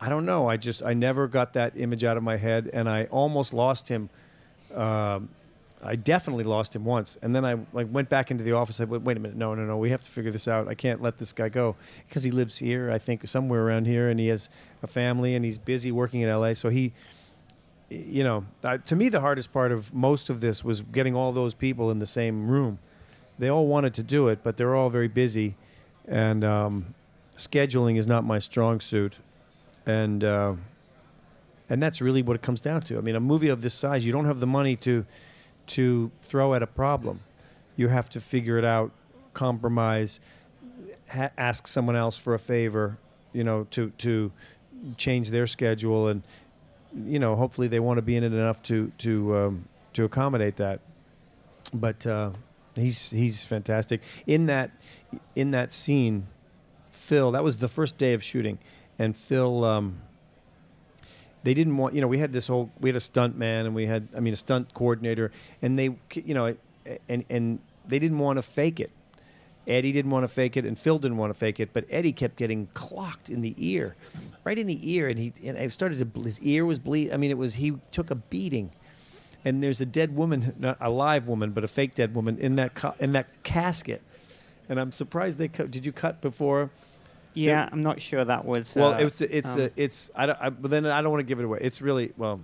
[0.00, 0.46] I don't know.
[0.48, 3.88] I just I never got that image out of my head, and I almost lost
[3.88, 4.10] him.
[4.74, 5.30] Um,
[5.82, 8.80] I definitely lost him once, and then I like went back into the office.
[8.80, 10.66] I went, wait a minute, no, no, no, we have to figure this out.
[10.66, 11.76] I can't let this guy go
[12.08, 14.50] because he lives here, I think, somewhere around here, and he has
[14.82, 16.54] a family, and he's busy working in L.A.
[16.54, 16.94] So he,
[17.90, 21.30] you know, uh, to me, the hardest part of most of this was getting all
[21.30, 22.80] those people in the same room.
[23.38, 25.54] They all wanted to do it, but they're all very busy,
[26.08, 26.94] and um,
[27.36, 29.18] scheduling is not my strong suit,
[29.86, 30.54] and uh,
[31.70, 32.98] and that's really what it comes down to.
[32.98, 35.06] I mean, a movie of this size, you don't have the money to
[35.68, 37.20] to throw at a problem.
[37.76, 38.90] You have to figure it out,
[39.34, 40.20] compromise,
[41.10, 42.98] ha- ask someone else for a favor,
[43.32, 44.32] you know, to to
[44.96, 46.22] change their schedule, and
[47.06, 50.56] you know, hopefully they want to be in it enough to to um, to accommodate
[50.56, 50.80] that.
[51.72, 52.32] But uh,
[52.74, 54.70] he's he's fantastic in that
[55.36, 56.26] in that scene.
[56.90, 58.58] Phil, that was the first day of shooting,
[58.98, 59.64] and Phil.
[59.64, 60.00] Um,
[61.42, 63.74] they didn't want you know we had this whole we had a stunt man and
[63.74, 65.30] we had I mean a stunt coordinator
[65.62, 66.56] and they you know
[67.08, 68.90] and and they didn't want to fake it.
[69.66, 72.12] Eddie didn't want to fake it and Phil didn't want to fake it, but Eddie
[72.12, 73.96] kept getting clocked in the ear,
[74.44, 77.12] right in the ear, and he and it started to his ear was bleed.
[77.12, 78.72] I mean, it was he took a beating,
[79.44, 82.56] and there's a dead woman, not a live woman, but a fake dead woman in
[82.56, 84.02] that in that casket,
[84.68, 85.70] and I'm surprised they cut.
[85.70, 86.70] Did you cut before?
[87.46, 88.74] Yeah, I'm not sure that was.
[88.74, 91.20] Well, uh, it's it's um, a, it's I, don't, I but then I don't want
[91.20, 91.58] to give it away.
[91.60, 92.40] It's really well,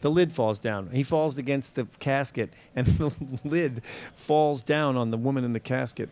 [0.00, 0.90] the lid falls down.
[0.92, 3.12] He falls against the casket, and the
[3.44, 3.82] lid
[4.14, 6.08] falls down on the woman in the casket.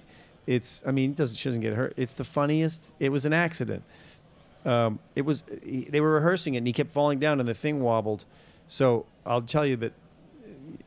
[0.46, 1.94] It's I mean, it doesn't she doesn't get hurt.
[1.96, 2.92] It's the funniest.
[2.98, 3.84] It was an accident.
[4.64, 7.54] Um, it was he- they were rehearsing it, and he kept falling down, and the
[7.54, 8.24] thing wobbled.
[8.68, 9.92] So I'll tell you, but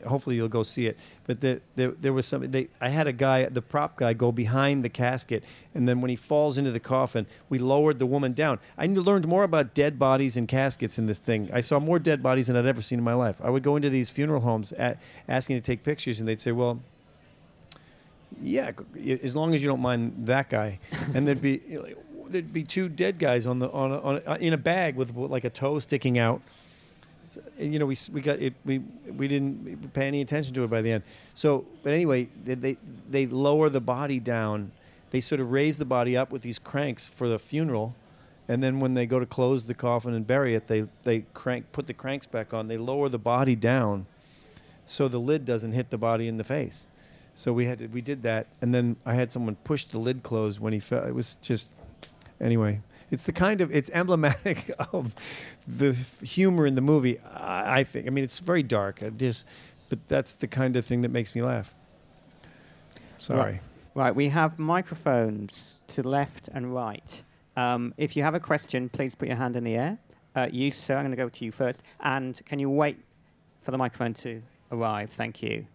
[0.05, 0.97] hopefully you'll go see it.
[1.25, 2.51] But the, there, there was something.
[2.51, 5.43] They, I had a guy, the prop guy, go behind the casket,
[5.73, 8.59] and then when he falls into the coffin, we lowered the woman down.
[8.77, 11.49] I learned more about dead bodies and caskets in this thing.
[11.53, 13.39] I saw more dead bodies than I'd ever seen in my life.
[13.43, 16.51] I would go into these funeral homes at, asking to take pictures, and they'd say,
[16.51, 16.81] "Well."
[18.41, 18.71] Yeah,
[19.23, 20.79] as long as you don't mind that guy,
[21.13, 21.61] and there'd be
[22.27, 25.15] there'd be two dead guys on the on, a, on a, in a bag with
[25.15, 26.41] like a toe sticking out,
[27.57, 28.53] you know, we we got it.
[28.65, 31.03] We we didn't pay any attention to it by the end.
[31.33, 32.77] So, but anyway, they they,
[33.09, 34.71] they lower the body down.
[35.11, 37.95] They sort of raise the body up with these cranks for the funeral,
[38.47, 41.71] and then when they go to close the coffin and bury it, they they crank
[41.71, 42.67] put the cranks back on.
[42.67, 44.07] They lower the body down,
[44.85, 46.89] so the lid doesn't hit the body in the face.
[47.33, 50.23] So we had to, we did that, and then I had someone push the lid
[50.23, 51.03] closed when he fell.
[51.03, 51.69] It was just
[52.39, 52.81] anyway.
[53.11, 55.13] It's the kind of it's emblematic of
[55.67, 57.19] the humor in the movie.
[57.19, 58.07] I, I think.
[58.07, 59.01] I mean, it's very dark.
[59.03, 59.47] I just,
[59.89, 61.73] but that's the kind of thing that makes me laugh.
[63.17, 63.39] Sorry.
[63.39, 63.61] Right.
[63.97, 67.23] Right, we have microphones to left and right.
[67.55, 69.99] Um, if you have a question, please put your hand in the air.
[70.35, 71.81] Uh, you, sir, I'm going to go to you first.
[72.01, 72.97] And can you wait
[73.61, 75.11] for the microphone to arrive?
[75.11, 75.65] Thank you.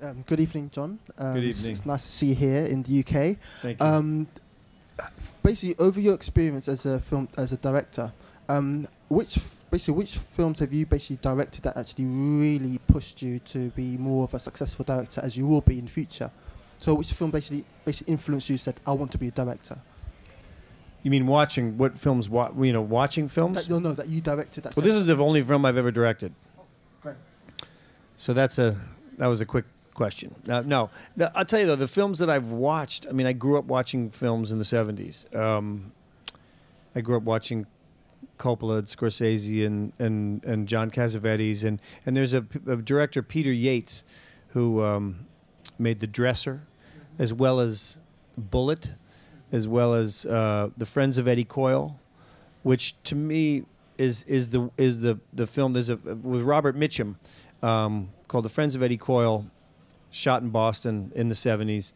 [0.00, 0.98] Um, good evening, John.
[1.18, 1.72] Um, Good it's- evening.
[1.72, 3.36] It's nice to see you here in the UK.
[3.60, 3.86] Thank you.
[5.42, 8.12] Basically, over your experience as a film as a director,
[8.48, 9.38] um, which
[9.70, 14.24] basically which films have you basically directed that actually really pushed you to be more
[14.24, 16.30] of a successful director as you will be in future?
[16.78, 18.58] So, which film basically basically influenced you?
[18.58, 19.78] Said, "I want to be a director."
[21.02, 22.28] You mean watching what films?
[22.28, 23.66] Wa- you know, watching films.
[23.66, 24.64] That, no, no, that you directed.
[24.64, 26.32] That well, this is the only film I've ever directed.
[27.00, 27.16] Great.
[28.16, 28.76] So that's a
[29.18, 30.34] that was a quick question.
[30.48, 33.06] Uh, no, the, I'll tell you though, the films that I've watched.
[33.08, 35.34] I mean, I grew up watching films in the '70s.
[35.34, 35.92] Um,
[36.94, 37.66] I grew up watching
[38.38, 43.52] Coppola, and Scorsese, and and and John Cassavetes, and and there's a, a director Peter
[43.52, 44.04] Yates,
[44.48, 45.26] who um,
[45.78, 46.62] made The Dresser,
[47.18, 48.00] as well as
[48.36, 48.92] Bullitt,
[49.50, 52.00] as well as uh, The Friends of Eddie Coyle,
[52.62, 53.64] which to me
[53.98, 55.72] is is the is the the film.
[55.72, 57.16] There's a with Robert Mitchum
[57.62, 59.46] um, called The Friends of Eddie Coyle,
[60.12, 61.92] shot in Boston in the '70s,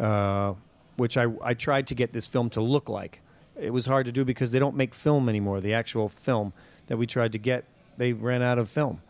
[0.00, 0.54] uh,
[0.96, 3.20] which I I tried to get this film to look like.
[3.56, 5.60] It was hard to do because they don't make film anymore.
[5.60, 6.52] The actual film
[6.88, 7.64] that we tried to get,
[7.96, 9.02] they ran out of film,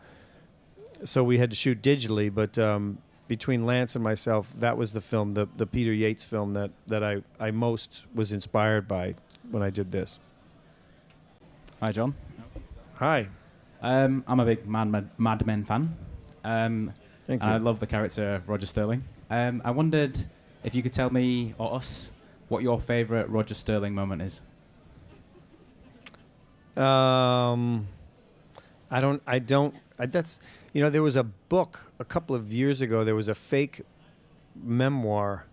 [1.03, 2.33] so we had to shoot digitally.
[2.33, 6.53] But um, between Lance and myself, that was the film, the the Peter Yates film
[6.53, 9.15] that that I I most was inspired by
[9.49, 10.19] when I did this.
[11.79, 12.13] Hi, John.
[12.95, 13.27] Hi.
[13.81, 15.95] Um, I'm a big Mad, Mad, Mad Men fan.
[16.43, 16.91] Um,
[17.29, 19.03] Thank and I love the character Roger Sterling.
[19.29, 20.17] Um, I wondered
[20.63, 22.11] if you could tell me or us
[22.47, 24.41] what your favourite Roger Sterling moment is.
[26.75, 27.87] Um,
[28.89, 29.21] I don't.
[29.27, 29.75] I don't.
[29.99, 30.39] I, that's
[30.73, 33.03] you know there was a book a couple of years ago.
[33.03, 33.81] There was a fake
[34.55, 35.45] memoir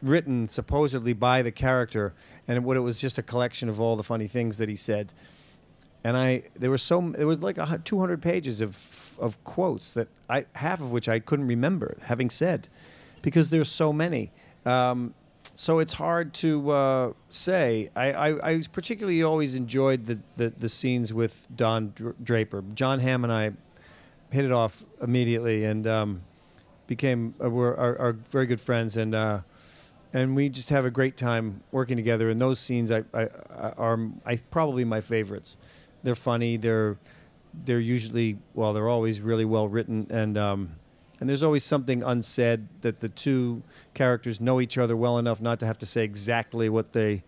[0.00, 2.14] written supposedly by the character,
[2.46, 5.12] and what it was just a collection of all the funny things that he said.
[6.06, 10.06] And I there was so there was like a, 200 pages of of quotes that
[10.30, 12.68] I half of which I couldn't remember having said,
[13.22, 14.30] because there's so many.
[14.64, 15.14] Um,
[15.56, 17.90] so it's hard to uh, say.
[17.96, 21.92] I, I, I particularly always enjoyed the, the, the scenes with Don
[22.22, 22.62] Draper.
[22.74, 23.52] Jon Hamm and I
[24.30, 26.22] hit it off immediately and um,
[26.86, 29.40] became uh, we're are, are very good friends and uh,
[30.12, 32.30] and we just have a great time working together.
[32.30, 35.56] And those scenes I, I, I are I probably my favorites.
[36.06, 36.56] They're funny.
[36.56, 36.98] They're
[37.52, 38.72] they're usually well.
[38.72, 40.38] They're always really well written and.
[40.38, 40.76] Um,
[41.18, 43.62] and there's always something unsaid that the two
[43.94, 47.22] characters know each other well enough not to have to say exactly what they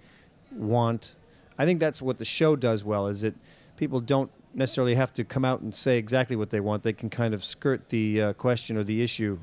[0.53, 1.15] want.
[1.59, 3.35] I think that's what the show does well is that
[3.79, 6.83] people don't necessarily have to come out and say exactly what they want.
[6.83, 9.39] They can kind of skirt the uh, question or the issue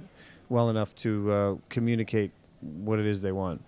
[0.47, 2.29] well enough to uh, communicate
[2.61, 3.61] what it is they want.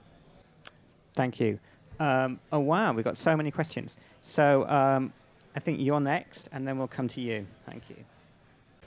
[1.15, 1.59] Thank you.
[1.99, 3.97] Um, oh wow, we've got so many questions.
[4.21, 5.11] So um,
[5.57, 7.47] I think you're next, and then we'll come to you.
[7.65, 7.95] Thank you.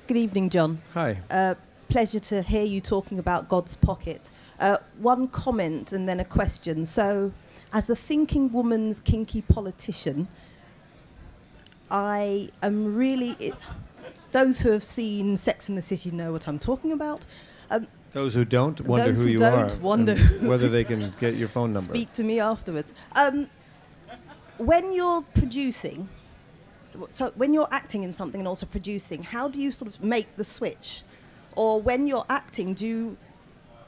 [0.06, 0.80] Good evening, John.
[0.94, 1.18] Hi.
[1.28, 1.56] Uh,
[1.88, 4.30] pleasure to hear you talking about God's pocket.
[4.60, 6.86] Uh, one comment and then a question.
[6.86, 7.32] So,
[7.72, 10.28] as a thinking woman's kinky politician,
[11.90, 13.30] I am really.
[13.40, 13.54] It,
[14.30, 17.26] those who have seen Sex in the City know what I'm talking about.
[17.68, 21.12] Um, Those who don't wonder Those who who you don't are, wonder whether they can
[21.18, 21.92] get your phone number.
[21.96, 22.94] Speak to me afterwards.
[23.16, 23.48] Um,
[24.58, 26.08] when you're producing,
[27.10, 30.36] so when you're acting in something and also producing, how do you sort of make
[30.36, 31.02] the switch?
[31.56, 33.16] Or when you're acting, do you,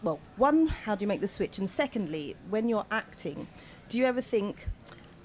[0.02, 1.58] well, one, how do you make the switch?
[1.58, 3.46] And secondly, when you're acting,
[3.88, 4.66] do you ever think,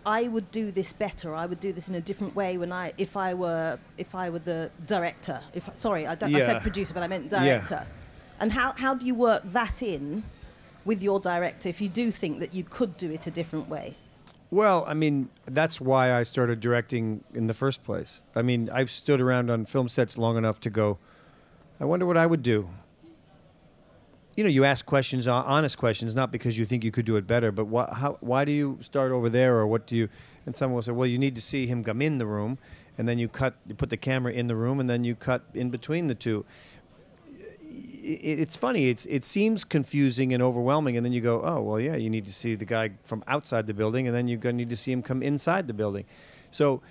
[0.06, 1.36] I would do this better.
[1.36, 4.30] I would do this in a different way when I, if I were, if I
[4.30, 5.42] were the director.
[5.54, 7.44] If sorry, I, don't, I said producer, but I meant Yeah.
[7.44, 7.86] director.
[8.40, 10.24] And how how do you work that in
[10.86, 13.98] with your director if you do think that you could do it a different way?
[14.50, 18.24] Well, I mean, that's why I started directing in the first place.
[18.34, 21.00] I mean, I've stood around on film sets long enough to go,
[21.80, 22.70] I wonder what I would do.
[24.38, 27.18] You know, you ask questions, uh, honest questions, not because you think you could do
[27.18, 30.10] it better, but why, how, why do you start over there, or what do you?
[30.46, 32.58] And someone will say, well, you need to see him come in the room,
[32.98, 35.44] and then you cut, you put the camera in the room, and then you cut
[35.54, 36.46] in between the two.
[37.80, 38.90] It's funny.
[38.90, 42.26] It's it seems confusing and overwhelming, and then you go, oh well, yeah, you need
[42.26, 45.02] to see the guy from outside the building, and then to need to see him
[45.02, 46.06] come inside the building.
[46.50, 46.82] So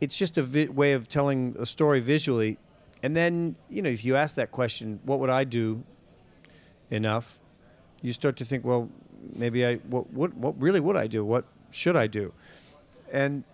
[0.00, 2.58] it's just a vi- way of telling a story visually.
[3.04, 5.84] And then, you know, if you ask that question, what would I do
[6.90, 7.40] enough?
[8.00, 8.88] You start to think, well,
[9.34, 11.24] maybe I, what, what, what really would I do?
[11.24, 12.32] What should I do?
[13.12, 13.44] And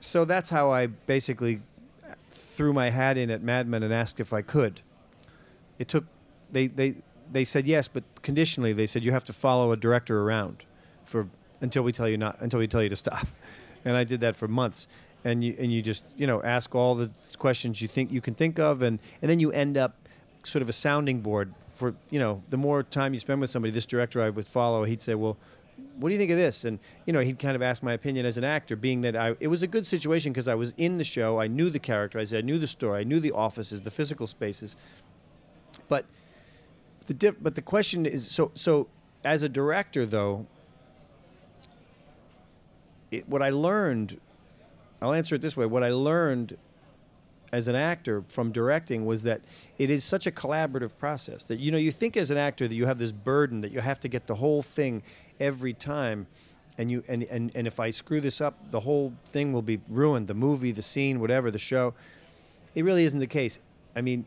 [0.00, 1.60] so that's how I basically
[2.30, 4.80] threw my hat in at Mad Men and asked if I could.
[5.80, 6.04] It took,
[6.52, 6.94] they, they,
[7.30, 10.64] they said yes, but conditionally they said you have to follow a director around
[11.04, 11.28] for
[11.60, 13.26] until we tell you not until we tell you to stop.
[13.82, 14.88] And I did that for months.
[15.24, 18.34] And you and you just you know ask all the questions you think you can
[18.34, 19.94] think of, and and then you end up
[20.44, 23.72] sort of a sounding board for you know the more time you spend with somebody.
[23.72, 25.38] This director I would follow, he'd say, well.
[25.96, 26.64] What do you think of this?
[26.64, 29.34] And you know, he'd kind of ask my opinion as an actor, being that I.
[29.40, 31.40] It was a good situation because I was in the show.
[31.40, 32.18] I knew the character.
[32.18, 33.00] I said I knew the story.
[33.00, 34.76] I knew the offices, the physical spaces.
[35.90, 36.06] But
[37.04, 38.88] the diff, but the question is so so
[39.22, 40.46] as a director though
[43.10, 44.18] it, what I learned
[45.02, 46.56] I'll answer it this way what I learned
[47.52, 49.42] as an actor from directing was that
[49.76, 52.74] it is such a collaborative process that you know you think as an actor that
[52.74, 55.02] you have this burden that you have to get the whole thing
[55.38, 56.26] every time
[56.80, 59.80] and you and, and and if I screw this up, the whole thing will be
[59.86, 60.28] ruined.
[60.28, 61.92] The movie, the scene, whatever, the show.
[62.74, 63.58] It really isn't the case.
[63.94, 64.24] I mean,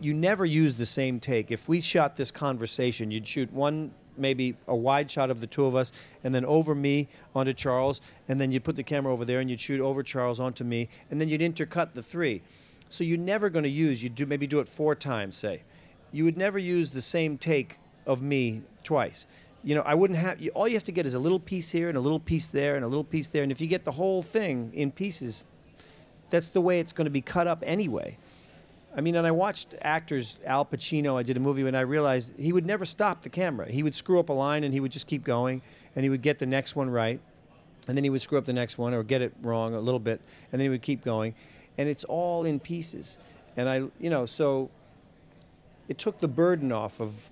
[0.00, 1.50] you never use the same take.
[1.50, 5.64] If we shot this conversation, you'd shoot one maybe a wide shot of the two
[5.64, 5.92] of us
[6.24, 9.48] and then over me onto Charles and then you'd put the camera over there and
[9.48, 12.42] you'd shoot over Charles onto me and then you'd intercut the three.
[12.88, 15.62] So you're never going to use you'd do maybe do it four times say.
[16.10, 19.26] You would never use the same take of me twice.
[19.62, 21.70] You know, I wouldn't have you, all you have to get is a little piece
[21.70, 23.84] here and a little piece there and a little piece there and if you get
[23.84, 25.46] the whole thing in pieces
[26.30, 28.18] that's the way it's going to be cut up anyway.
[28.98, 32.36] I mean, and I watched actors, Al Pacino, I did a movie when I realized
[32.36, 33.70] he would never stop the camera.
[33.70, 35.62] He would screw up a line and he would just keep going
[35.94, 37.20] and he would get the next one right.
[37.86, 40.00] And then he would screw up the next one or get it wrong a little
[40.00, 40.20] bit
[40.50, 41.36] and then he would keep going.
[41.78, 43.20] And it's all in pieces.
[43.56, 44.68] And I, you know, so
[45.86, 47.30] it took the burden off of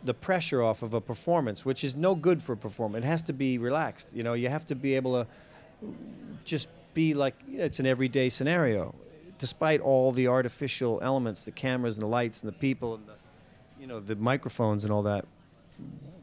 [0.00, 3.04] the pressure off of a performance, which is no good for a performance.
[3.04, 4.08] It has to be relaxed.
[4.14, 5.28] You know, you have to be able to
[6.46, 8.94] just be like it's an everyday scenario
[9.42, 13.14] despite all the artificial elements, the cameras and the lights and the people and the,
[13.80, 15.24] you know, the microphones and all that,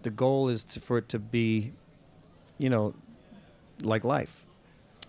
[0.04, 1.74] the goal is to, for it to be,
[2.58, 2.94] you know,
[3.82, 4.46] like life.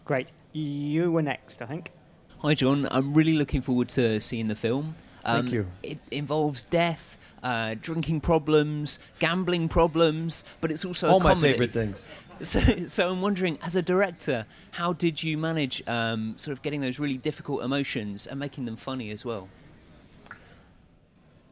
[0.05, 0.27] Great.
[0.53, 1.93] You were next, I think.
[2.41, 2.89] Hi, John.
[2.91, 4.97] I'm really looking forward to seeing the film.
[5.25, 5.67] Um, Thank you.
[5.85, 11.73] It involves death, uh, drinking problems, gambling problems, but it's also a All my favorite
[11.73, 12.09] things.
[12.43, 16.81] So, so I'm wondering, as a director, how did you manage um, sort of getting
[16.81, 19.49] those really difficult emotions and making them funny as well?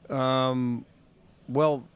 [0.08, 0.84] Um,
[1.48, 1.86] well,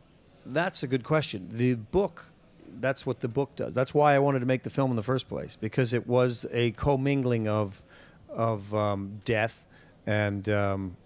[0.44, 1.48] that's a good question.
[1.52, 2.26] The book,
[2.66, 3.74] that's what the book does.
[3.74, 6.46] That's why I wanted to make the film in the first place because it was
[6.52, 7.82] a commingling of
[8.28, 9.66] of um, death
[10.06, 10.96] and, um,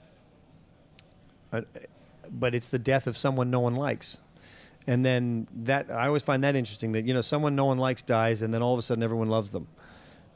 [1.51, 4.21] but it's the death of someone no one likes.
[4.87, 8.03] And then that I always find that interesting that you know someone no one likes
[8.03, 9.69] dies and then all of a sudden everyone loves them.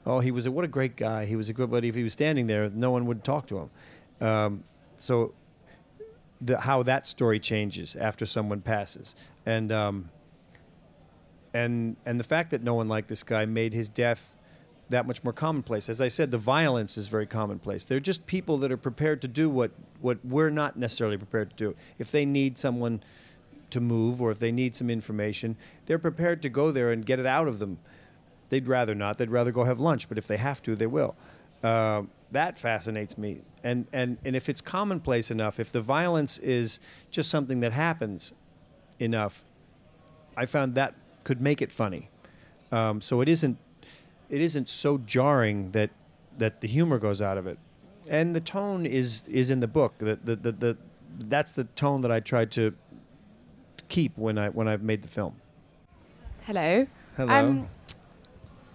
[0.06, 1.26] Oh, he was a, what a great guy.
[1.26, 3.58] He was a good, but if he was standing there, no one would talk to
[3.58, 3.70] him.
[4.26, 4.64] Um,
[4.96, 5.34] so
[6.40, 10.10] the, how that story changes after someone passes, and um,
[11.52, 14.34] and and the fact that no one liked this guy made his death
[14.88, 15.88] that much more commonplace.
[15.88, 17.84] As I said, the violence is very commonplace.
[17.84, 21.56] They're just people that are prepared to do what what we're not necessarily prepared to
[21.56, 21.76] do.
[21.98, 23.02] If they need someone
[23.70, 25.56] to move or if they need some information,
[25.86, 27.78] they're prepared to go there and get it out of them.
[28.48, 29.18] They'd rather not.
[29.18, 31.16] They'd rather go have lunch, but if they have to, they will.
[31.62, 32.02] Uh,
[32.32, 33.42] that fascinates me.
[33.62, 38.32] And, and, and if it's commonplace enough, if the violence is just something that happens
[38.98, 39.44] enough,
[40.36, 40.94] I found that
[41.24, 42.08] could make it funny.
[42.72, 43.58] Um, so it isn't,
[44.28, 45.90] it isn't so jarring that,
[46.38, 47.58] that the humor goes out of it.
[48.08, 49.94] And the tone is, is in the book.
[49.98, 50.78] The, the, the, the,
[51.18, 52.74] that's the tone that I tried to
[53.90, 55.36] keep when I when I've made the film.
[56.46, 56.86] Hello.
[57.16, 57.34] Hello.
[57.34, 57.68] Um,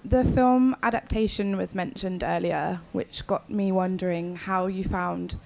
[0.03, 5.37] the film adaptation was mentioned earlier, which got me wondering how you found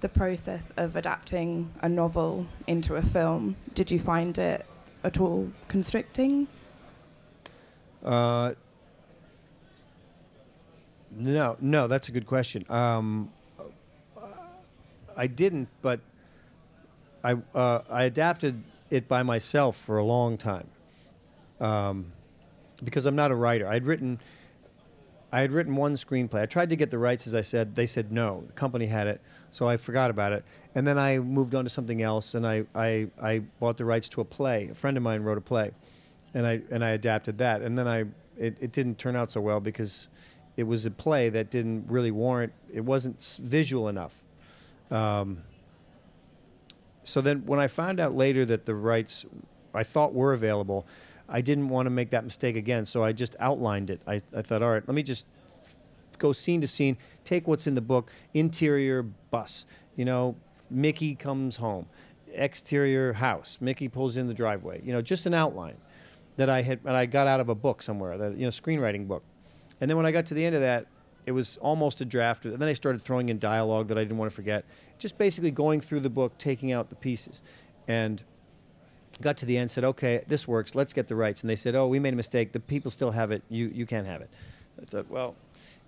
[0.00, 3.54] the process of adapting a novel into a film.
[3.74, 4.66] Did you find it
[5.04, 6.48] at all constricting?
[8.04, 8.54] Uh,
[11.12, 12.64] no, no, that's a good question.
[12.68, 13.30] Um,
[15.16, 16.00] I didn't, but
[17.22, 20.68] I uh, I adapted it by myself for a long time
[21.60, 22.12] um,
[22.82, 23.68] because I'm not a writer.
[23.68, 24.18] I'd written
[25.32, 26.42] I had written one screenplay.
[26.42, 27.76] I tried to get the rights, as I said.
[27.76, 28.44] They said no.
[28.48, 29.20] The company had it,
[29.50, 30.44] so I forgot about it.
[30.74, 34.08] And then I moved on to something else, and I, I, I bought the rights
[34.10, 34.68] to a play.
[34.70, 35.70] A friend of mine wrote a play,
[36.34, 37.62] and I and I adapted that.
[37.62, 40.08] And then I it, it didn't turn out so well because
[40.56, 42.52] it was a play that didn't really warrant.
[42.72, 44.24] It wasn't visual enough.
[44.90, 45.42] Um,
[47.02, 49.26] so then when I found out later that the rights
[49.74, 50.86] I thought were available,
[51.28, 52.84] I didn't want to make that mistake again.
[52.84, 54.00] So I just outlined it.
[54.06, 55.26] I, I thought, all right, let me just
[56.18, 60.36] go scene to scene, take what's in the book, interior bus, you know,
[60.70, 61.86] Mickey comes home,
[62.32, 65.76] exterior house, Mickey pulls in the driveway, you know, just an outline
[66.36, 69.08] that I had, that I got out of a book somewhere, that, you know, screenwriting
[69.08, 69.24] book.
[69.80, 70.86] And then when I got to the end of that,
[71.26, 72.44] it was almost a draft.
[72.44, 74.64] And then I started throwing in dialogue that I didn't want to forget.
[74.98, 77.42] Just basically going through the book, taking out the pieces.
[77.86, 78.22] And
[79.20, 80.74] got to the end, said, okay, this works.
[80.74, 81.42] Let's get the rights.
[81.42, 82.52] And they said, oh, we made a mistake.
[82.52, 83.42] The people still have it.
[83.48, 84.30] You, you can't have it.
[84.80, 85.34] I thought, well,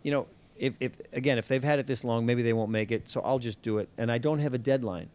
[0.02, 0.26] you know,
[0.58, 3.08] if, if again, if they've had it this long, maybe they won't make it.
[3.08, 3.88] So I'll just do it.
[3.96, 5.08] And I don't have a deadline.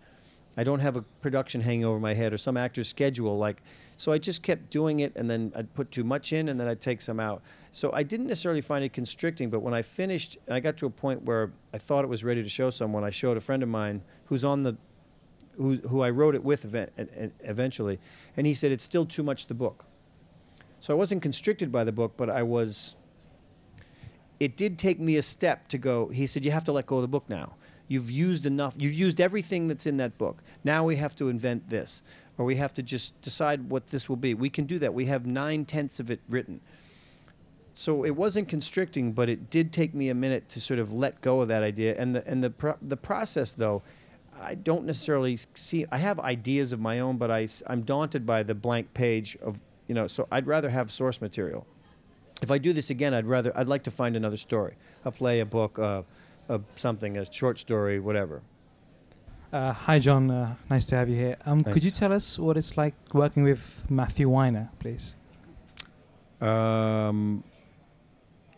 [0.55, 3.37] I don't have a production hanging over my head or some actor's schedule.
[3.37, 3.61] Like,
[3.97, 6.67] so I just kept doing it, and then I'd put too much in, and then
[6.67, 7.41] I'd take some out.
[7.71, 10.89] So I didn't necessarily find it constricting, but when I finished, I got to a
[10.91, 13.03] point where I thought it was ready to show someone.
[13.03, 14.77] I showed a friend of mine who's on the,
[15.57, 16.91] who who I wrote it with event,
[17.43, 17.99] eventually,
[18.37, 19.85] and he said it's still too much the book.
[20.79, 22.95] So I wasn't constricted by the book, but I was.
[24.39, 26.09] It did take me a step to go.
[26.09, 27.55] He said, "You have to let go of the book now.
[27.87, 28.75] You've used enough.
[28.77, 30.43] You've used everything that's in that book.
[30.63, 32.03] Now we have to invent this,
[32.37, 34.33] or we have to just decide what this will be.
[34.33, 34.93] We can do that.
[34.93, 36.61] We have nine tenths of it written."
[37.77, 41.21] So it wasn't constricting, but it did take me a minute to sort of let
[41.21, 41.95] go of that idea.
[41.95, 43.83] And the and the pro- the process, though,
[44.41, 45.85] I don't necessarily see.
[45.91, 49.59] I have ideas of my own, but I I'm daunted by the blank page of
[49.87, 50.07] you know.
[50.07, 51.67] So I'd rather have source material.
[52.41, 54.73] If I do this again, I'd rather I'd like to find another story,
[55.05, 56.01] a play, a book, uh,
[56.49, 58.41] a something, a short story, whatever.
[59.51, 60.29] Uh, hi, John.
[60.29, 61.37] Uh, nice to have you here.
[61.45, 65.15] Um, could you tell us what it's like working with Matthew Weiner, please?
[66.41, 67.45] Um,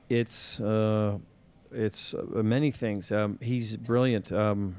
[0.09, 1.19] it's uh,
[1.71, 3.11] it's uh, many things.
[3.11, 4.31] Um, he's brilliant.
[4.31, 4.77] Um,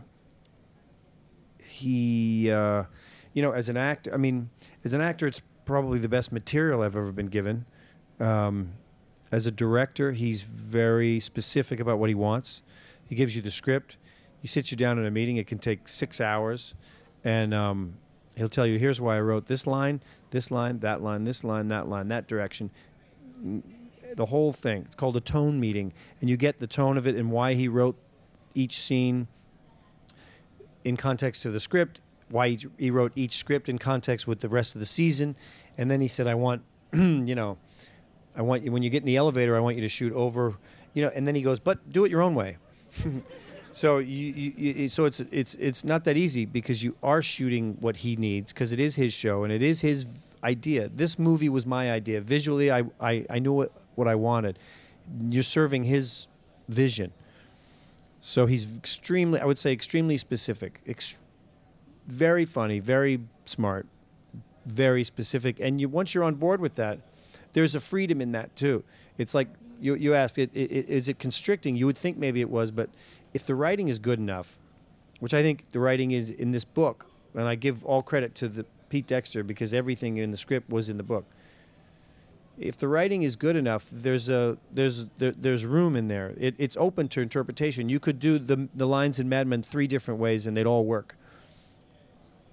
[1.64, 2.84] he, uh,
[3.32, 4.50] you know, as an actor, I mean,
[4.84, 7.66] as an actor, it's probably the best material I've ever been given.
[8.18, 8.72] Um,
[9.30, 12.64] as a director, he's very specific about what he wants.
[13.06, 13.96] He gives you the script.
[14.41, 15.36] He sits you down in a meeting.
[15.36, 16.74] It can take six hours,
[17.24, 17.95] and um,
[18.36, 21.68] he'll tell you, "Here's why I wrote this line, this line, that line, this line,
[21.68, 22.70] that line, that direction."
[24.14, 24.82] The whole thing.
[24.86, 27.68] It's called a tone meeting, and you get the tone of it and why he
[27.68, 27.97] wrote
[28.55, 29.28] each scene
[30.84, 34.49] in context to the script, why he, he wrote each script in context with the
[34.49, 35.36] rest of the season,
[35.76, 36.62] and then he said, "I want,
[36.93, 37.59] you know,
[38.34, 40.55] I want you when you get in the elevator, I want you to shoot over,
[40.95, 42.57] you know." And then he goes, "But do it your own way."
[43.72, 47.98] so you, you, so it's it's it's not that easy because you are shooting what
[47.98, 50.06] he needs because it is his show and it is his
[50.42, 50.88] idea.
[50.88, 52.20] This movie was my idea.
[52.20, 54.58] Visually, I I, I knew what, what I wanted.
[55.22, 56.26] You're serving his
[56.68, 57.12] vision.
[58.20, 60.80] So he's extremely, I would say, extremely specific.
[60.86, 61.16] Ex-
[62.06, 63.86] very funny, very smart,
[64.66, 65.58] very specific.
[65.60, 66.98] And you once you're on board with that,
[67.52, 68.84] there's a freedom in that too.
[69.16, 69.48] It's like
[69.80, 71.76] you you asked, it, it, is it constricting?
[71.76, 72.90] You would think maybe it was, but
[73.32, 74.58] if the writing is good enough,
[75.20, 78.48] which I think the writing is in this book, and I give all credit to
[78.48, 81.24] the Pete Dexter because everything in the script was in the book.
[82.58, 86.34] If the writing is good enough, there's a there's there, there's room in there.
[86.36, 87.88] It, it's open to interpretation.
[87.88, 90.84] You could do the the lines in Mad Men three different ways, and they'd all
[90.84, 91.16] work.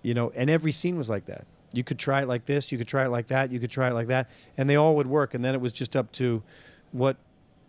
[0.04, 1.46] You know, and every scene was like that.
[1.74, 3.90] You could try it like this, you could try it like that, you could try
[3.90, 5.34] it like that, and they all would work.
[5.34, 6.42] And then it was just up to
[6.94, 7.18] what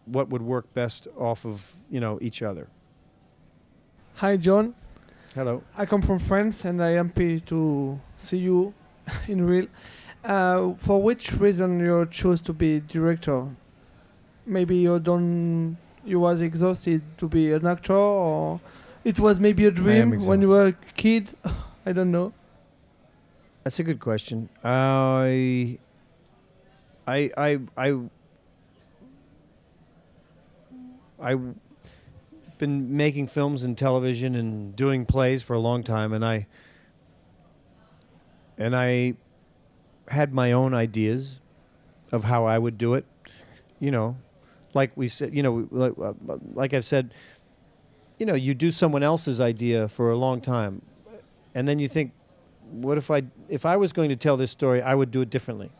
[0.04, 2.68] what would work best off of you know each other.
[4.18, 4.74] Hi, John.
[5.32, 5.62] Hello.
[5.76, 8.74] I come from France and I am happy to see you
[9.28, 9.68] in real.
[10.24, 13.46] Uh, for which reason you chose to be director?
[14.44, 15.76] Maybe you don't.
[16.04, 18.60] You was exhausted to be an actor, or
[19.04, 21.28] it was maybe a dream when you were a kid.
[21.86, 22.32] I don't know.
[23.62, 24.48] That's a good question.
[24.64, 25.78] I,
[27.06, 28.00] I, I, I,
[31.22, 31.36] I,
[32.58, 36.46] been making films and television and doing plays for a long time, and I,
[38.56, 39.14] and I,
[40.10, 41.40] had my own ideas
[42.12, 43.04] of how I would do it.
[43.80, 44.16] You know,
[44.74, 45.92] like we said, you know, like,
[46.52, 47.14] like I've said,
[48.18, 50.82] you know, you do someone else's idea for a long time,
[51.54, 52.12] and then you think,
[52.70, 55.30] what if I if I was going to tell this story, I would do it
[55.30, 55.70] differently.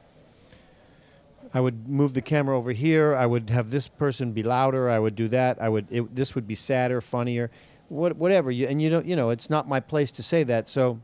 [1.55, 3.14] I would move the camera over here.
[3.14, 4.90] I would have this person be louder.
[4.90, 5.61] I would do that.
[5.61, 7.51] I would it, this would be sadder, funnier,
[7.88, 8.51] what, whatever.
[8.51, 10.68] You, and you don't you know it's not my place to say that.
[10.68, 11.01] So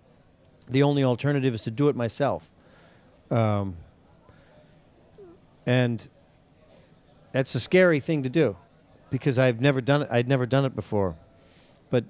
[0.68, 2.50] the only alternative is to do it myself.
[3.30, 3.76] Um,
[5.66, 6.06] and
[7.32, 8.56] that's a scary thing to do
[9.10, 10.08] because I've never done it.
[10.10, 11.16] I'd never done it before,
[11.90, 12.04] but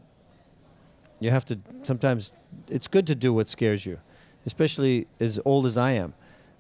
[1.21, 2.33] you have to sometimes.
[2.69, 4.01] It's good to do what scares you,
[4.47, 6.15] especially as old as I am.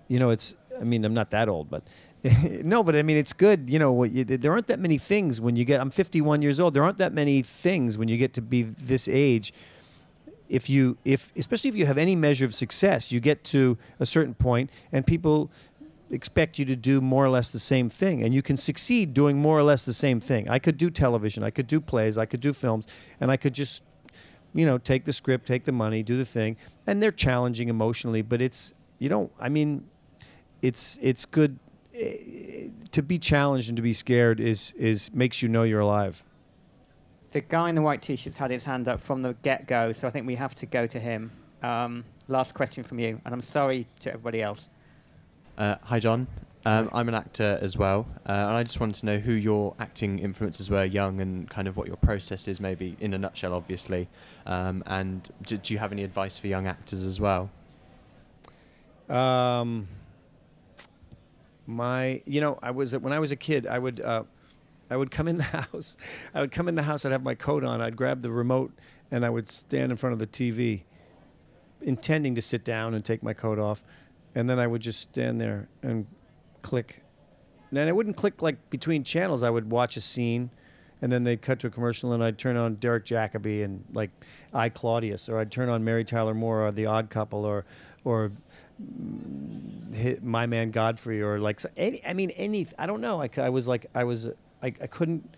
[0.09, 0.57] You know, it's.
[0.81, 1.85] I mean, I'm not that old, but
[2.43, 3.69] no, but I mean, it's good.
[3.69, 5.81] You know, you, there aren't that many things when you get.
[5.81, 6.75] I'm 51 years old.
[6.75, 9.53] There aren't that many things when you get to be this age.
[10.49, 14.07] If you, if especially if you have any measure of success, you get to a
[14.07, 15.51] certain point, and people
[16.11, 19.39] expect you to do more or less the same thing, and you can succeed doing
[19.39, 20.49] more or less the same thing.
[20.49, 22.87] I could do television, I could do plays, I could do films,
[23.21, 23.83] and I could just,
[24.55, 26.57] you know, take the script, take the money, do the thing,
[26.87, 29.33] and they're challenging emotionally, but it's you don't.
[29.41, 29.89] I mean,
[30.65, 31.59] it's it's good
[31.95, 36.25] eh, to be challenged and to be scared is is makes you know you're alive.
[37.33, 40.11] The guy in the white t-shirt's had his hand up from the get-go, so I
[40.13, 41.33] think we have to go to him.
[41.65, 44.69] Um, last question from you, and I'm sorry to everybody else.
[45.59, 46.29] Uh, hi, John.
[46.65, 49.75] Um, I'm an actor as well, uh, and I just wanted to know who your
[49.81, 53.53] acting influences were young and kind of what your process is, maybe in a nutshell,
[53.53, 54.09] obviously.
[54.47, 57.51] Um, and do, do you have any advice for young actors as well?
[59.11, 59.89] Um,
[61.67, 64.25] my you know I was when I was a kid I would uh,
[64.91, 65.97] I would come in the house
[66.35, 68.73] I would come in the house I'd have my coat on I'd grab the remote
[69.11, 70.83] and I would stand in front of the TV
[71.81, 73.83] intending to sit down and take my coat off
[74.35, 76.07] and then I would just stand there and
[76.63, 77.03] click.
[77.71, 79.43] And I wouldn't click like between channels.
[79.43, 80.51] I would watch a scene
[81.03, 84.11] and then they'd cut to a commercial and I'd turn on Derek Jacobi and like
[84.53, 87.65] I Claudius or I'd turn on Mary Tyler Moore or The Odd Couple or
[88.05, 88.33] or
[90.23, 93.21] my man Godfrey or like any, I mean any I don't know.
[93.21, 94.27] I was like I was
[94.63, 95.35] I, I couldn't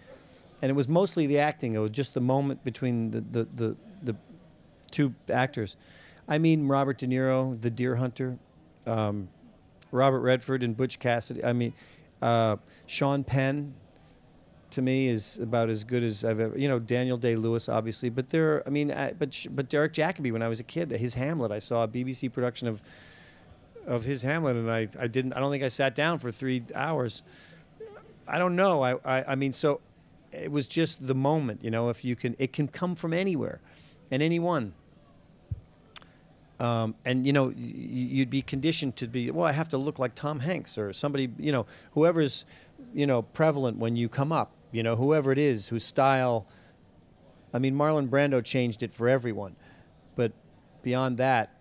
[0.63, 1.75] and it was mostly the acting.
[1.75, 4.17] It was just the moment between the the, the, the
[4.91, 5.77] two actors.
[6.29, 8.39] I mean Robert De Niro the Deer Hunter
[8.87, 9.29] um,
[9.91, 11.45] Robert Redford and Butch Cassidy.
[11.45, 11.75] I mean
[12.23, 12.57] uh,
[12.87, 13.75] Sean Penn
[14.71, 18.09] to me is about as good as I've ever you know Daniel Day Lewis obviously
[18.09, 21.15] but there I mean I, but but Derek Jacobi when I was a kid his
[21.15, 22.83] Hamlet I saw a BBC production of
[23.87, 25.33] of his Hamlet, and I, I didn't.
[25.33, 27.23] I don't think I sat down for three hours.
[28.29, 28.83] I don't know.
[28.83, 29.81] I, I, I mean, so
[30.33, 31.63] it was just the moment.
[31.63, 33.61] You know, if you can, it can come from anywhere,
[34.11, 34.75] and anyone.
[36.59, 39.31] Um, and you know, you'd be conditioned to be.
[39.31, 41.31] Well, I have to look like Tom Hanks or somebody.
[41.39, 42.45] You know, whoever's,
[42.93, 44.53] you know, prevalent when you come up.
[44.73, 46.47] You know, whoever it is whose style.
[47.55, 49.57] I mean, Marlon Brando changed it for everyone,
[50.15, 50.33] but
[50.83, 51.56] beyond that,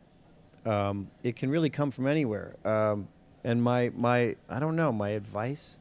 [0.65, 2.55] um, it can really come from anywhere.
[2.65, 3.07] Um,
[3.43, 5.79] and my my I don't know my advice: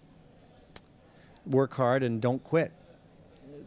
[1.47, 2.73] work hard and don't quit,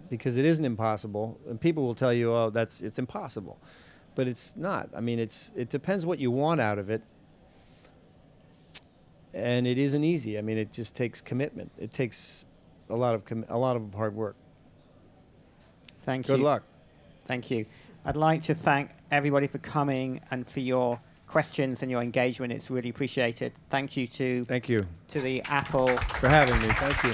[0.09, 1.39] because it isn't impossible.
[1.47, 3.59] And people will tell you, "Oh, that's it's impossible,"
[4.15, 4.89] but it's not.
[4.95, 7.03] I mean, it's it depends what you want out of it.
[9.33, 10.37] And it isn't easy.
[10.37, 11.71] I mean, it just takes commitment.
[11.77, 12.45] It takes
[12.89, 14.35] a lot of com- a lot of hard work.
[16.01, 16.37] Thank Good you.
[16.37, 16.63] Good luck.
[17.25, 17.65] Thank you.
[18.05, 22.53] I'd like to thank everybody for coming and for your questions and your engagement.
[22.53, 23.53] It's really appreciated.
[23.69, 26.73] Thank you to Thank you to the Apple for having me.
[26.73, 27.13] Thank you.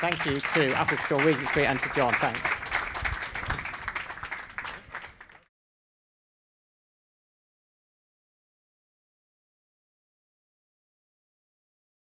[0.00, 2.12] Thank you to Apple Store Regent Street and to John.
[2.14, 2.57] Thanks.